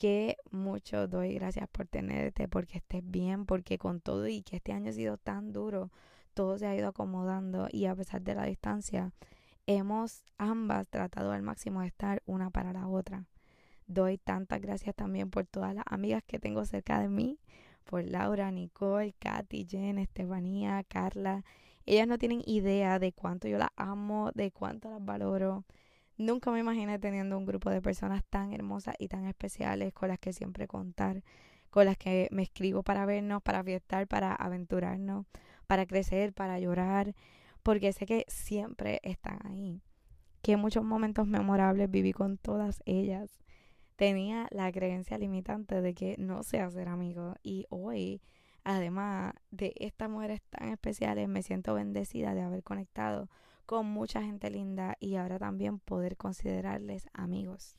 que 0.00 0.38
mucho 0.50 1.08
doy 1.08 1.34
gracias 1.34 1.68
por 1.68 1.86
tenerte, 1.86 2.48
porque 2.48 2.78
estés 2.78 3.02
bien, 3.04 3.44
porque 3.44 3.76
con 3.76 4.00
todo 4.00 4.26
y 4.28 4.40
que 4.40 4.56
este 4.56 4.72
año 4.72 4.88
ha 4.88 4.94
sido 4.94 5.18
tan 5.18 5.52
duro, 5.52 5.90
todo 6.32 6.56
se 6.56 6.66
ha 6.66 6.74
ido 6.74 6.88
acomodando 6.88 7.68
y 7.70 7.84
a 7.84 7.94
pesar 7.94 8.22
de 8.22 8.34
la 8.34 8.46
distancia, 8.46 9.12
hemos 9.66 10.24
ambas 10.38 10.88
tratado 10.88 11.32
al 11.32 11.42
máximo 11.42 11.82
de 11.82 11.88
estar 11.88 12.22
una 12.24 12.48
para 12.48 12.72
la 12.72 12.88
otra. 12.88 13.26
Doy 13.90 14.18
tantas 14.18 14.60
gracias 14.60 14.94
también 14.94 15.30
por 15.30 15.46
todas 15.46 15.74
las 15.74 15.82
amigas 15.88 16.22
que 16.24 16.38
tengo 16.38 16.64
cerca 16.64 17.00
de 17.00 17.08
mí, 17.08 17.40
por 17.82 18.04
Laura, 18.04 18.52
Nicole, 18.52 19.16
Katy, 19.18 19.66
Jen, 19.68 19.98
Estefanía, 19.98 20.84
Carla. 20.84 21.44
Ellas 21.86 22.06
no 22.06 22.16
tienen 22.16 22.40
idea 22.46 23.00
de 23.00 23.12
cuánto 23.12 23.48
yo 23.48 23.58
las 23.58 23.70
amo, 23.74 24.30
de 24.32 24.52
cuánto 24.52 24.90
las 24.90 25.04
valoro. 25.04 25.64
Nunca 26.16 26.52
me 26.52 26.60
imaginé 26.60 27.00
teniendo 27.00 27.36
un 27.36 27.46
grupo 27.46 27.68
de 27.68 27.82
personas 27.82 28.22
tan 28.30 28.52
hermosas 28.52 28.94
y 29.00 29.08
tan 29.08 29.26
especiales 29.26 29.92
con 29.92 30.08
las 30.08 30.20
que 30.20 30.32
siempre 30.32 30.68
contar, 30.68 31.24
con 31.70 31.84
las 31.84 31.98
que 31.98 32.28
me 32.30 32.44
escribo 32.44 32.84
para 32.84 33.06
vernos, 33.06 33.42
para 33.42 33.64
fiestar, 33.64 34.06
para 34.06 34.36
aventurarnos, 34.36 35.26
para 35.66 35.84
crecer, 35.84 36.32
para 36.32 36.60
llorar, 36.60 37.16
porque 37.64 37.92
sé 37.92 38.06
que 38.06 38.24
siempre 38.28 39.00
están 39.02 39.40
ahí. 39.48 39.82
Que 40.42 40.56
muchos 40.56 40.84
momentos 40.84 41.26
memorables 41.26 41.90
viví 41.90 42.12
con 42.12 42.38
todas 42.38 42.84
ellas. 42.86 43.40
Tenía 44.00 44.48
la 44.50 44.72
creencia 44.72 45.18
limitante 45.18 45.82
de 45.82 45.92
que 45.92 46.16
no 46.16 46.42
sé 46.42 46.58
hacer 46.58 46.88
amigos 46.88 47.36
y 47.42 47.66
hoy, 47.68 48.22
además 48.64 49.34
de 49.50 49.74
estas 49.76 50.08
mujeres 50.08 50.40
tan 50.48 50.70
especiales, 50.70 51.28
me 51.28 51.42
siento 51.42 51.74
bendecida 51.74 52.32
de 52.32 52.40
haber 52.40 52.62
conectado 52.62 53.28
con 53.66 53.84
mucha 53.84 54.22
gente 54.22 54.48
linda 54.48 54.96
y 55.00 55.16
ahora 55.16 55.38
también 55.38 55.80
poder 55.80 56.16
considerarles 56.16 57.10
amigos. 57.12 57.76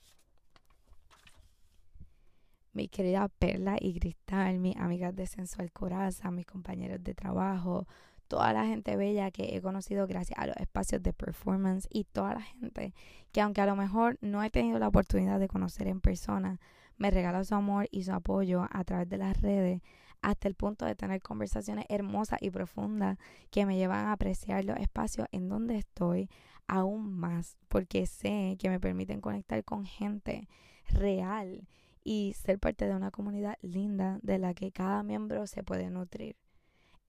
Mi 2.71 2.87
querida 2.87 3.27
Perla 3.27 3.77
y 3.81 3.99
Cristal, 3.99 4.59
mis 4.59 4.77
amigas 4.77 5.15
de 5.15 5.25
Sensual 5.25 5.71
Coraza, 5.71 6.29
mis 6.29 6.45
compañeros 6.45 7.03
de 7.03 7.15
trabajo, 7.15 7.87
toda 8.31 8.53
la 8.53 8.65
gente 8.65 8.95
bella 8.95 9.29
que 9.29 9.57
he 9.57 9.61
conocido 9.61 10.07
gracias 10.07 10.39
a 10.39 10.47
los 10.47 10.55
espacios 10.55 11.03
de 11.03 11.11
performance 11.11 11.85
y 11.91 12.05
toda 12.05 12.35
la 12.35 12.41
gente 12.41 12.93
que 13.33 13.41
aunque 13.41 13.59
a 13.59 13.65
lo 13.65 13.75
mejor 13.75 14.17
no 14.21 14.41
he 14.41 14.49
tenido 14.49 14.79
la 14.79 14.87
oportunidad 14.87 15.37
de 15.37 15.49
conocer 15.49 15.89
en 15.89 15.99
persona, 15.99 16.57
me 16.95 17.11
regala 17.11 17.43
su 17.43 17.55
amor 17.55 17.89
y 17.91 18.03
su 18.03 18.13
apoyo 18.13 18.69
a 18.71 18.85
través 18.85 19.09
de 19.09 19.17
las 19.17 19.41
redes, 19.41 19.81
hasta 20.21 20.47
el 20.47 20.55
punto 20.55 20.85
de 20.85 20.95
tener 20.95 21.21
conversaciones 21.21 21.83
hermosas 21.89 22.39
y 22.41 22.51
profundas 22.51 23.17
que 23.49 23.65
me 23.65 23.75
llevan 23.75 24.05
a 24.05 24.13
apreciar 24.13 24.63
los 24.63 24.77
espacios 24.77 25.27
en 25.33 25.49
donde 25.49 25.75
estoy 25.75 26.29
aún 26.67 27.11
más, 27.11 27.57
porque 27.67 28.05
sé 28.05 28.55
que 28.57 28.69
me 28.69 28.79
permiten 28.79 29.19
conectar 29.19 29.61
con 29.65 29.83
gente 29.83 30.47
real 30.87 31.67
y 32.01 32.31
ser 32.41 32.59
parte 32.59 32.87
de 32.87 32.95
una 32.95 33.11
comunidad 33.11 33.57
linda 33.61 34.19
de 34.21 34.39
la 34.39 34.53
que 34.53 34.71
cada 34.71 35.03
miembro 35.03 35.47
se 35.47 35.63
puede 35.63 35.89
nutrir. 35.89 36.37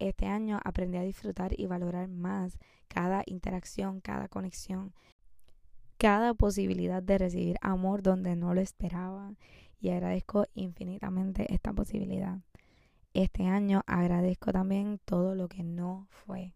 Este 0.02 0.26
año 0.26 0.58
aprendí 0.64 0.98
a 0.98 1.02
disfrutar 1.02 1.52
y 1.56 1.66
valorar 1.66 2.08
más 2.08 2.58
cada 2.88 3.22
interacción, 3.24 4.00
cada 4.00 4.26
conexión, 4.26 4.92
cada 5.96 6.34
posibilidad 6.34 7.00
de 7.00 7.18
recibir 7.18 7.56
amor 7.60 8.02
donde 8.02 8.34
no 8.34 8.52
lo 8.52 8.60
esperaba 8.60 9.32
y 9.78 9.90
agradezco 9.90 10.46
infinitamente 10.54 11.54
esta 11.54 11.72
posibilidad. 11.72 12.40
Este 13.14 13.46
año 13.46 13.82
agradezco 13.86 14.50
también 14.50 14.98
todo 15.04 15.36
lo 15.36 15.48
que 15.48 15.62
no 15.62 16.08
fue. 16.10 16.52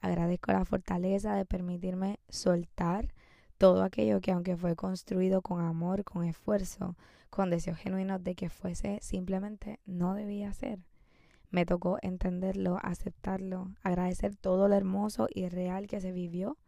Agradezco 0.00 0.52
la 0.52 0.64
fortaleza 0.64 1.34
de 1.34 1.44
permitirme 1.44 2.20
soltar 2.28 3.12
todo 3.58 3.82
aquello 3.82 4.20
que 4.20 4.30
aunque 4.30 4.56
fue 4.56 4.76
construido 4.76 5.42
con 5.42 5.60
amor, 5.60 6.04
con 6.04 6.22
esfuerzo, 6.22 6.96
con 7.28 7.50
deseos 7.50 7.76
genuinos 7.76 8.22
de 8.22 8.36
que 8.36 8.50
fuese, 8.50 9.00
simplemente 9.02 9.80
no 9.84 10.14
debía 10.14 10.52
ser. 10.52 10.78
Me 11.54 11.66
tocó 11.66 11.98
entenderlo, 12.02 12.80
aceptarlo, 12.82 13.70
agradecer 13.84 14.34
todo 14.34 14.66
lo 14.66 14.74
hermoso 14.74 15.28
y 15.32 15.48
real 15.48 15.86
que 15.86 16.00
se 16.00 16.10
vivió, 16.10 16.58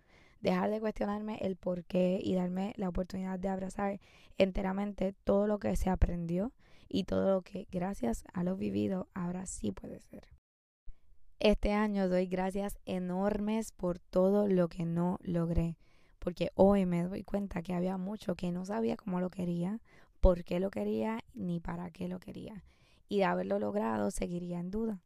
dejar 0.40 0.70
de 0.70 0.78
cuestionarme 0.78 1.38
el 1.40 1.56
por 1.56 1.82
qué 1.82 2.20
y 2.22 2.36
darme 2.36 2.72
la 2.76 2.88
oportunidad 2.88 3.36
de 3.40 3.48
abrazar 3.48 3.98
enteramente 4.38 5.12
todo 5.24 5.48
lo 5.48 5.58
que 5.58 5.74
se 5.74 5.90
aprendió 5.90 6.52
y 6.88 7.02
todo 7.02 7.34
lo 7.34 7.42
que 7.42 7.66
gracias 7.72 8.22
a 8.32 8.44
lo 8.44 8.54
vivido 8.54 9.08
ahora 9.12 9.46
sí 9.46 9.72
puede 9.72 9.98
ser. 9.98 10.28
Este 11.40 11.72
año 11.72 12.08
doy 12.08 12.26
gracias 12.26 12.78
enormes 12.86 13.72
por 13.72 13.98
todo 13.98 14.46
lo 14.46 14.68
que 14.68 14.84
no 14.84 15.18
logré, 15.20 15.76
porque 16.20 16.52
hoy 16.54 16.86
me 16.86 17.02
doy 17.02 17.24
cuenta 17.24 17.60
que 17.62 17.74
había 17.74 17.96
mucho 17.96 18.36
que 18.36 18.52
no 18.52 18.64
sabía 18.64 18.96
cómo 18.96 19.18
lo 19.18 19.30
quería, 19.30 19.80
por 20.20 20.44
qué 20.44 20.60
lo 20.60 20.70
quería 20.70 21.18
ni 21.34 21.58
para 21.58 21.90
qué 21.90 22.06
lo 22.06 22.20
quería. 22.20 22.62
Y 23.08 23.18
de 23.18 23.24
haberlo 23.24 23.58
logrado 23.58 24.10
seguiría 24.10 24.58
en 24.58 24.70
duda. 24.70 25.00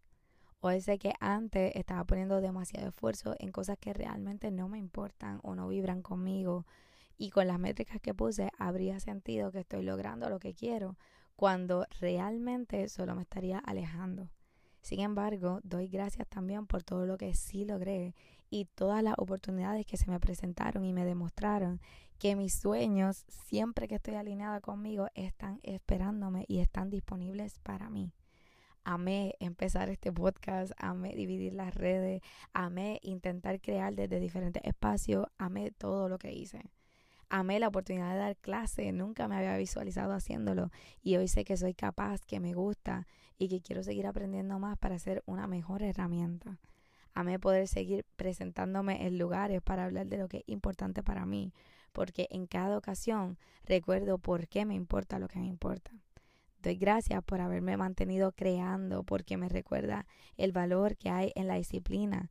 Hoy 0.60 0.80
sé 0.80 0.98
que 0.98 1.14
antes 1.20 1.72
estaba 1.74 2.04
poniendo 2.04 2.40
demasiado 2.40 2.88
esfuerzo 2.88 3.34
en 3.38 3.50
cosas 3.50 3.78
que 3.78 3.92
realmente 3.92 4.50
no 4.50 4.68
me 4.68 4.78
importan 4.78 5.40
o 5.42 5.54
no 5.54 5.68
vibran 5.68 6.02
conmigo. 6.02 6.66
Y 7.16 7.30
con 7.30 7.46
las 7.46 7.58
métricas 7.58 8.00
que 8.00 8.14
puse 8.14 8.50
habría 8.58 9.00
sentido 9.00 9.52
que 9.52 9.60
estoy 9.60 9.82
logrando 9.82 10.28
lo 10.28 10.38
que 10.38 10.54
quiero 10.54 10.96
cuando 11.36 11.86
realmente 12.00 12.88
solo 12.88 13.14
me 13.14 13.22
estaría 13.22 13.58
alejando. 13.58 14.28
Sin 14.82 15.00
embargo, 15.00 15.60
doy 15.62 15.88
gracias 15.88 16.26
también 16.28 16.66
por 16.66 16.82
todo 16.82 17.06
lo 17.06 17.16
que 17.16 17.34
sí 17.34 17.64
logré 17.64 18.14
y 18.50 18.66
todas 18.66 19.02
las 19.02 19.14
oportunidades 19.16 19.86
que 19.86 19.96
se 19.96 20.10
me 20.10 20.20
presentaron 20.20 20.84
y 20.84 20.92
me 20.92 21.04
demostraron 21.04 21.80
que 22.18 22.36
mis 22.36 22.54
sueños, 22.54 23.24
siempre 23.28 23.88
que 23.88 23.94
estoy 23.94 24.14
alineada 24.14 24.60
conmigo, 24.60 25.06
están 25.14 25.60
esperándome 25.62 26.44
y 26.48 26.58
están 26.58 26.90
disponibles 26.90 27.58
para 27.60 27.88
mí. 27.88 28.12
Amé 28.84 29.36
empezar 29.40 29.88
este 29.88 30.12
podcast, 30.12 30.72
amé 30.76 31.14
dividir 31.14 31.54
las 31.54 31.74
redes, 31.74 32.22
amé 32.52 32.98
intentar 33.02 33.60
crear 33.60 33.94
desde 33.94 34.20
diferentes 34.20 34.62
espacios, 34.64 35.26
amé 35.38 35.70
todo 35.70 36.08
lo 36.08 36.18
que 36.18 36.32
hice. 36.32 36.62
Amé 37.28 37.60
la 37.60 37.68
oportunidad 37.68 38.12
de 38.12 38.18
dar 38.18 38.36
clase, 38.36 38.90
nunca 38.90 39.28
me 39.28 39.36
había 39.36 39.56
visualizado 39.56 40.12
haciéndolo 40.12 40.70
y 41.00 41.16
hoy 41.16 41.28
sé 41.28 41.44
que 41.44 41.56
soy 41.56 41.74
capaz, 41.74 42.22
que 42.26 42.40
me 42.40 42.54
gusta 42.54 43.06
y 43.38 43.48
que 43.48 43.60
quiero 43.60 43.82
seguir 43.82 44.06
aprendiendo 44.06 44.58
más 44.58 44.76
para 44.78 44.98
ser 44.98 45.22
una 45.26 45.46
mejor 45.46 45.82
herramienta. 45.82 46.58
Amé 47.14 47.38
poder 47.38 47.68
seguir 47.68 48.04
presentándome 48.16 49.06
en 49.06 49.18
lugares 49.18 49.60
para 49.62 49.84
hablar 49.84 50.06
de 50.06 50.18
lo 50.18 50.28
que 50.28 50.38
es 50.38 50.44
importante 50.46 51.02
para 51.02 51.26
mí, 51.26 51.52
porque 51.92 52.28
en 52.30 52.46
cada 52.46 52.78
ocasión 52.78 53.38
recuerdo 53.64 54.18
por 54.18 54.48
qué 54.48 54.64
me 54.64 54.74
importa 54.74 55.18
lo 55.18 55.28
que 55.28 55.38
me 55.38 55.46
importa. 55.46 55.90
Doy 56.62 56.76
gracias 56.76 57.22
por 57.24 57.40
haberme 57.40 57.76
mantenido 57.76 58.32
creando, 58.32 59.02
porque 59.02 59.38
me 59.38 59.48
recuerda 59.48 60.06
el 60.36 60.52
valor 60.52 60.96
que 60.96 61.08
hay 61.08 61.32
en 61.34 61.46
la 61.46 61.54
disciplina, 61.54 62.30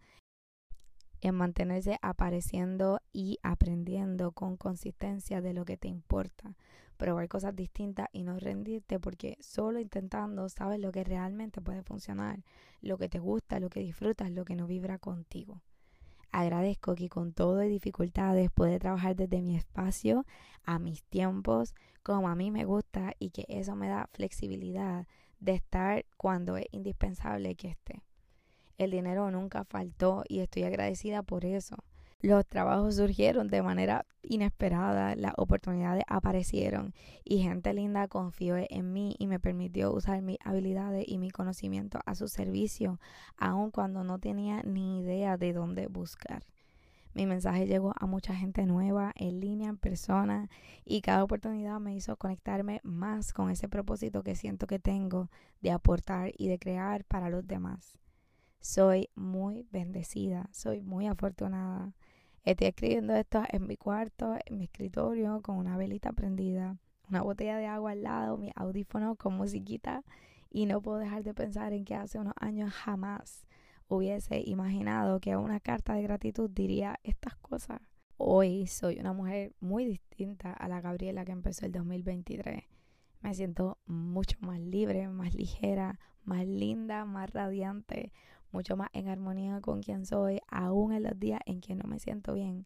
en 1.21 1.35
mantenerse 1.35 1.97
apareciendo 2.01 3.01
y 3.11 3.39
aprendiendo 3.43 4.31
con 4.31 4.57
consistencia 4.57 5.41
de 5.41 5.53
lo 5.53 5.65
que 5.65 5.77
te 5.77 5.87
importa, 5.87 6.55
probar 6.97 7.27
cosas 7.27 7.55
distintas 7.55 8.07
y 8.11 8.23
no 8.23 8.39
rendirte 8.39 8.99
porque 8.99 9.37
solo 9.39 9.79
intentando 9.79 10.49
sabes 10.49 10.79
lo 10.79 10.91
que 10.91 11.03
realmente 11.03 11.61
puede 11.61 11.83
funcionar, 11.83 12.43
lo 12.81 12.97
que 12.97 13.09
te 13.09 13.19
gusta, 13.19 13.59
lo 13.59 13.69
que 13.69 13.79
disfrutas, 13.79 14.31
lo 14.31 14.45
que 14.45 14.55
no 14.55 14.67
vibra 14.67 14.99
contigo. 14.99 15.61
Agradezco 16.31 16.93
que 16.95 17.09
con 17.09 17.33
todo 17.33 17.63
y 17.63 17.69
dificultades 17.69 18.51
puede 18.51 18.77
trabajar 18.79 19.15
desde 19.15 19.41
mi 19.41 19.55
espacio, 19.55 20.25
a 20.63 20.77
mis 20.77 21.03
tiempos, 21.03 21.73
como 22.03 22.29
a 22.29 22.35
mí 22.35 22.51
me 22.51 22.65
gusta 22.65 23.13
y 23.17 23.31
que 23.31 23.45
eso 23.47 23.75
me 23.75 23.89
da 23.89 24.09
flexibilidad 24.13 25.07
de 25.39 25.53
estar 25.53 26.05
cuando 26.17 26.57
es 26.57 26.67
indispensable 26.71 27.55
que 27.55 27.69
esté. 27.69 28.03
El 28.79 28.91
dinero 28.91 29.29
nunca 29.29 29.65
faltó 29.65 30.23
y 30.29 30.39
estoy 30.39 30.63
agradecida 30.63 31.21
por 31.21 31.43
eso. 31.43 31.75
Los 32.21 32.47
trabajos 32.47 32.95
surgieron 32.95 33.49
de 33.49 33.61
manera 33.61 34.05
inesperada, 34.23 35.17
las 35.17 35.33
oportunidades 35.35 36.05
aparecieron 36.07 36.93
y 37.25 37.39
gente 37.43 37.73
linda 37.73 38.07
confió 38.07 38.55
en 38.57 38.93
mí 38.93 39.17
y 39.19 39.27
me 39.27 39.41
permitió 39.41 39.93
usar 39.93 40.21
mis 40.21 40.37
habilidades 40.45 41.03
y 41.05 41.17
mi 41.17 41.29
conocimiento 41.29 41.99
a 42.05 42.15
su 42.15 42.29
servicio, 42.29 43.01
aun 43.37 43.69
cuando 43.69 44.05
no 44.05 44.17
tenía 44.17 44.63
ni 44.63 45.01
idea 45.01 45.35
de 45.35 45.51
dónde 45.51 45.87
buscar. 45.87 46.45
Mi 47.13 47.25
mensaje 47.25 47.67
llegó 47.67 47.93
a 47.99 48.05
mucha 48.05 48.33
gente 48.33 48.65
nueva, 48.65 49.11
en 49.15 49.41
línea, 49.41 49.67
en 49.67 49.77
persona, 49.77 50.49
y 50.85 51.01
cada 51.01 51.21
oportunidad 51.21 51.81
me 51.81 51.95
hizo 51.95 52.15
conectarme 52.15 52.79
más 52.83 53.33
con 53.33 53.49
ese 53.49 53.67
propósito 53.67 54.23
que 54.23 54.35
siento 54.35 54.67
que 54.67 54.79
tengo 54.79 55.29
de 55.59 55.71
aportar 55.71 56.31
y 56.37 56.47
de 56.47 56.59
crear 56.59 57.03
para 57.03 57.29
los 57.29 57.45
demás. 57.45 57.99
Soy 58.61 59.09
muy 59.15 59.65
bendecida, 59.71 60.49
soy 60.51 60.81
muy 60.81 61.07
afortunada. 61.07 61.93
Estoy 62.43 62.67
escribiendo 62.67 63.15
esto 63.15 63.43
en 63.49 63.67
mi 63.67 63.77
cuarto, 63.77 64.35
en 64.45 64.57
mi 64.57 64.65
escritorio, 64.65 65.41
con 65.41 65.55
una 65.57 65.77
velita 65.77 66.11
prendida, 66.11 66.77
una 67.07 67.21
botella 67.21 67.57
de 67.57 67.67
agua 67.67 67.91
al 67.91 68.03
lado, 68.03 68.37
mi 68.37 68.51
audífono 68.55 69.15
con 69.15 69.35
musiquita 69.35 70.03
y 70.49 70.65
no 70.65 70.81
puedo 70.81 70.97
dejar 70.97 71.23
de 71.23 71.33
pensar 71.33 71.73
en 71.73 71.85
que 71.85 71.95
hace 71.95 72.19
unos 72.19 72.33
años 72.39 72.73
jamás 72.73 73.45
hubiese 73.87 74.41
imaginado 74.45 75.19
que 75.19 75.37
una 75.37 75.59
carta 75.59 75.93
de 75.93 76.03
gratitud 76.03 76.49
diría 76.49 76.99
estas 77.03 77.35
cosas. 77.37 77.81
Hoy 78.17 78.67
soy 78.67 78.99
una 78.99 79.13
mujer 79.13 79.53
muy 79.61 79.85
distinta 79.85 80.51
a 80.51 80.67
la 80.67 80.81
Gabriela 80.81 81.23
que 81.23 81.31
empezó 81.31 81.65
el 81.65 81.71
2023. 81.71 82.63
Me 83.21 83.33
siento 83.33 83.77
mucho 83.85 84.37
más 84.41 84.59
libre, 84.59 85.07
más 85.07 85.33
ligera, 85.33 85.99
más 86.23 86.45
linda, 86.45 87.05
más 87.05 87.29
radiante, 87.31 88.11
mucho 88.51 88.75
más 88.75 88.89
en 88.93 89.07
armonía 89.07 89.61
con 89.61 89.81
quien 89.81 90.05
soy, 90.05 90.39
aún 90.47 90.93
en 90.93 91.03
los 91.03 91.19
días 91.19 91.41
en 91.45 91.61
que 91.61 91.75
no 91.75 91.87
me 91.87 91.99
siento 91.99 92.33
bien, 92.33 92.65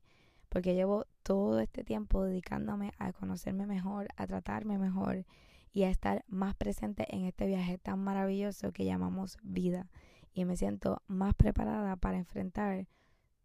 porque 0.49 0.75
llevo 0.75 1.05
todo 1.23 1.59
este 1.59 1.83
tiempo 1.83 2.23
dedicándome 2.23 2.91
a 2.97 3.13
conocerme 3.13 3.65
mejor, 3.65 4.07
a 4.15 4.27
tratarme 4.27 4.77
mejor 4.77 5.25
y 5.71 5.83
a 5.83 5.89
estar 5.89 6.23
más 6.27 6.55
presente 6.55 7.05
en 7.13 7.25
este 7.25 7.47
viaje 7.47 7.77
tan 7.77 7.99
maravilloso 7.99 8.71
que 8.71 8.85
llamamos 8.85 9.37
vida. 9.41 9.89
Y 10.35 10.45
me 10.45 10.55
siento 10.55 11.01
más 11.07 11.33
preparada 11.35 11.95
para 11.95 12.17
enfrentar 12.17 12.87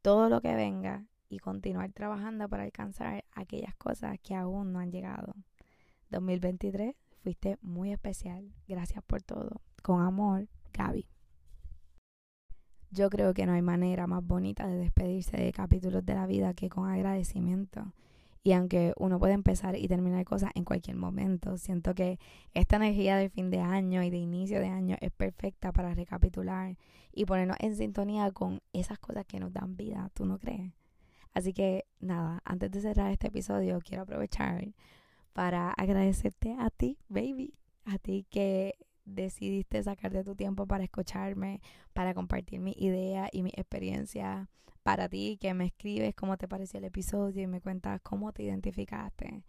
todo 0.02 0.28
lo 0.28 0.40
que 0.40 0.54
venga 0.54 1.06
y 1.28 1.38
continuar 1.38 1.92
trabajando 1.92 2.48
para 2.48 2.64
alcanzar 2.64 3.24
aquellas 3.32 3.74
cosas 3.76 4.18
que 4.22 4.34
aún 4.34 4.72
no 4.72 4.78
han 4.78 4.90
llegado. 4.90 5.34
2023, 6.10 6.94
fuiste 7.22 7.58
muy 7.60 7.92
especial. 7.92 8.52
Gracias 8.66 9.02
por 9.04 9.22
todo. 9.22 9.60
Con 9.82 10.00
amor, 10.00 10.48
Gaby. 10.72 11.06
Yo 12.90 13.10
creo 13.10 13.34
que 13.34 13.46
no 13.46 13.52
hay 13.52 13.62
manera 13.62 14.06
más 14.06 14.24
bonita 14.26 14.66
de 14.66 14.76
despedirse 14.76 15.36
de 15.36 15.52
capítulos 15.52 16.04
de 16.06 16.14
la 16.14 16.26
vida 16.26 16.54
que 16.54 16.68
con 16.68 16.88
agradecimiento. 16.88 17.92
Y 18.42 18.52
aunque 18.52 18.94
uno 18.96 19.18
puede 19.18 19.34
empezar 19.34 19.76
y 19.76 19.88
terminar 19.88 20.24
cosas 20.24 20.50
en 20.54 20.64
cualquier 20.64 20.96
momento, 20.96 21.58
siento 21.58 21.94
que 21.94 22.18
esta 22.54 22.76
energía 22.76 23.16
de 23.16 23.28
fin 23.28 23.50
de 23.50 23.60
año 23.60 24.02
y 24.02 24.10
de 24.10 24.16
inicio 24.16 24.60
de 24.60 24.68
año 24.68 24.96
es 25.00 25.10
perfecta 25.10 25.72
para 25.72 25.94
recapitular 25.94 26.76
y 27.12 27.26
ponernos 27.26 27.56
en 27.60 27.74
sintonía 27.76 28.30
con 28.30 28.60
esas 28.72 28.98
cosas 28.98 29.26
que 29.26 29.40
nos 29.40 29.52
dan 29.52 29.76
vida, 29.76 30.10
¿tú 30.14 30.24
no 30.24 30.38
crees? 30.38 30.72
Así 31.34 31.52
que 31.52 31.84
nada, 32.00 32.40
antes 32.44 32.70
de 32.70 32.80
cerrar 32.80 33.12
este 33.12 33.26
episodio, 33.26 33.80
quiero 33.84 34.04
aprovechar 34.04 34.72
para 35.32 35.70
agradecerte 35.72 36.56
a 36.58 36.70
ti, 36.70 36.96
baby, 37.08 37.54
a 37.84 37.98
ti 37.98 38.26
que 38.30 38.74
decidiste 39.14 39.82
sacar 39.82 40.12
de 40.12 40.24
tu 40.24 40.34
tiempo 40.34 40.66
para 40.66 40.84
escucharme, 40.84 41.60
para 41.92 42.14
compartir 42.14 42.60
mi 42.60 42.74
idea 42.78 43.28
y 43.32 43.42
mi 43.42 43.50
experiencia 43.50 44.48
para 44.82 45.08
ti, 45.08 45.38
que 45.40 45.52
me 45.54 45.66
escribes 45.66 46.14
cómo 46.14 46.36
te 46.36 46.48
pareció 46.48 46.78
el 46.78 46.84
episodio 46.84 47.42
y 47.42 47.46
me 47.46 47.60
cuentas 47.60 48.00
cómo 48.02 48.32
te 48.32 48.42
identificaste. 48.42 49.42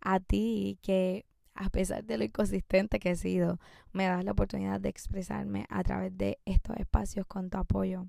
A 0.00 0.18
ti 0.20 0.78
que 0.82 1.24
a 1.54 1.68
pesar 1.70 2.04
de 2.04 2.18
lo 2.18 2.24
inconsistente 2.24 2.98
que 2.98 3.10
he 3.10 3.16
sido, 3.16 3.58
me 3.92 4.06
das 4.06 4.24
la 4.24 4.32
oportunidad 4.32 4.80
de 4.80 4.88
expresarme 4.88 5.66
a 5.68 5.82
través 5.82 6.16
de 6.16 6.38
estos 6.44 6.76
espacios 6.76 7.26
con 7.26 7.50
tu 7.50 7.58
apoyo. 7.58 8.06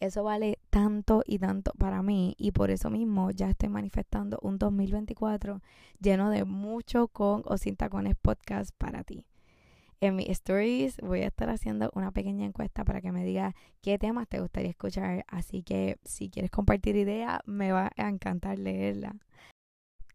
Eso 0.00 0.22
vale 0.22 0.60
tanto 0.70 1.24
y 1.26 1.38
tanto 1.40 1.72
para 1.72 2.02
mí 2.02 2.36
y 2.38 2.52
por 2.52 2.70
eso 2.70 2.88
mismo 2.88 3.32
ya 3.32 3.50
estoy 3.50 3.68
manifestando 3.68 4.38
un 4.42 4.56
2024 4.58 5.60
lleno 6.00 6.30
de 6.30 6.44
mucho 6.44 7.08
con 7.08 7.42
o 7.46 7.56
sin 7.56 7.74
tacones 7.74 8.14
podcast 8.14 8.70
para 8.78 9.02
ti. 9.02 9.24
En 10.00 10.14
mis 10.14 10.28
stories 10.28 10.96
voy 10.98 11.22
a 11.22 11.26
estar 11.26 11.50
haciendo 11.50 11.90
una 11.94 12.12
pequeña 12.12 12.46
encuesta 12.46 12.84
para 12.84 13.00
que 13.00 13.10
me 13.10 13.24
digas 13.24 13.54
qué 13.82 13.98
temas 13.98 14.28
te 14.28 14.38
gustaría 14.40 14.70
escuchar, 14.70 15.24
así 15.26 15.62
que 15.62 15.98
si 16.04 16.30
quieres 16.30 16.52
compartir 16.52 16.94
ideas 16.94 17.40
me 17.46 17.72
va 17.72 17.90
a 17.96 18.08
encantar 18.08 18.60
leerla. 18.60 19.16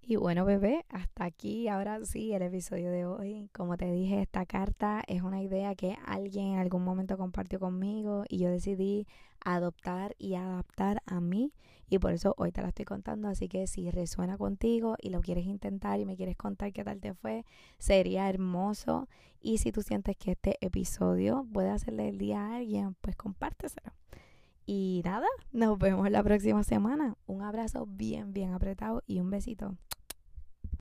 Y 0.05 0.17
bueno, 0.17 0.43
bebé, 0.43 0.85
hasta 0.89 1.23
aquí, 1.23 1.69
ahora 1.69 2.03
sí, 2.03 2.33
el 2.33 2.41
episodio 2.41 2.91
de 2.91 3.05
hoy. 3.05 3.49
Como 3.53 3.77
te 3.77 3.89
dije, 3.89 4.21
esta 4.21 4.45
carta 4.45 5.01
es 5.07 5.21
una 5.21 5.41
idea 5.41 5.75
que 5.75 5.97
alguien 6.05 6.47
en 6.53 6.59
algún 6.59 6.83
momento 6.83 7.17
compartió 7.17 7.57
conmigo 7.57 8.25
y 8.27 8.39
yo 8.39 8.49
decidí 8.49 9.07
adoptar 9.45 10.13
y 10.19 10.35
adaptar 10.35 11.01
a 11.05 11.21
mí 11.21 11.53
y 11.89 11.99
por 11.99 12.11
eso 12.11 12.33
hoy 12.37 12.51
te 12.51 12.61
la 12.61 12.69
estoy 12.69 12.83
contando. 12.83 13.29
Así 13.29 13.47
que 13.47 13.65
si 13.65 13.91
resuena 13.91 14.37
contigo 14.37 14.97
y 15.01 15.09
lo 15.09 15.21
quieres 15.21 15.45
intentar 15.45 16.01
y 16.01 16.05
me 16.05 16.17
quieres 16.17 16.35
contar 16.35 16.73
qué 16.73 16.83
tal 16.83 16.99
te 16.99 17.13
fue, 17.13 17.45
sería 17.77 18.27
hermoso. 18.27 19.07
Y 19.39 19.59
si 19.59 19.71
tú 19.71 19.83
sientes 19.83 20.17
que 20.17 20.31
este 20.31 20.57
episodio 20.59 21.47
puede 21.53 21.69
hacerle 21.69 22.09
el 22.09 22.17
día 22.17 22.41
a 22.41 22.55
alguien, 22.57 22.95
pues 22.99 23.15
compárteselo. 23.15 23.93
Y 24.65 25.01
nada, 25.03 25.27
nos 25.51 25.77
vemos 25.77 26.09
la 26.09 26.23
próxima 26.23 26.63
semana. 26.63 27.15
Un 27.25 27.41
abrazo 27.41 27.85
bien, 27.85 28.33
bien 28.33 28.53
apretado 28.53 29.03
y 29.05 29.19
un 29.19 29.29
besito. 29.29 29.75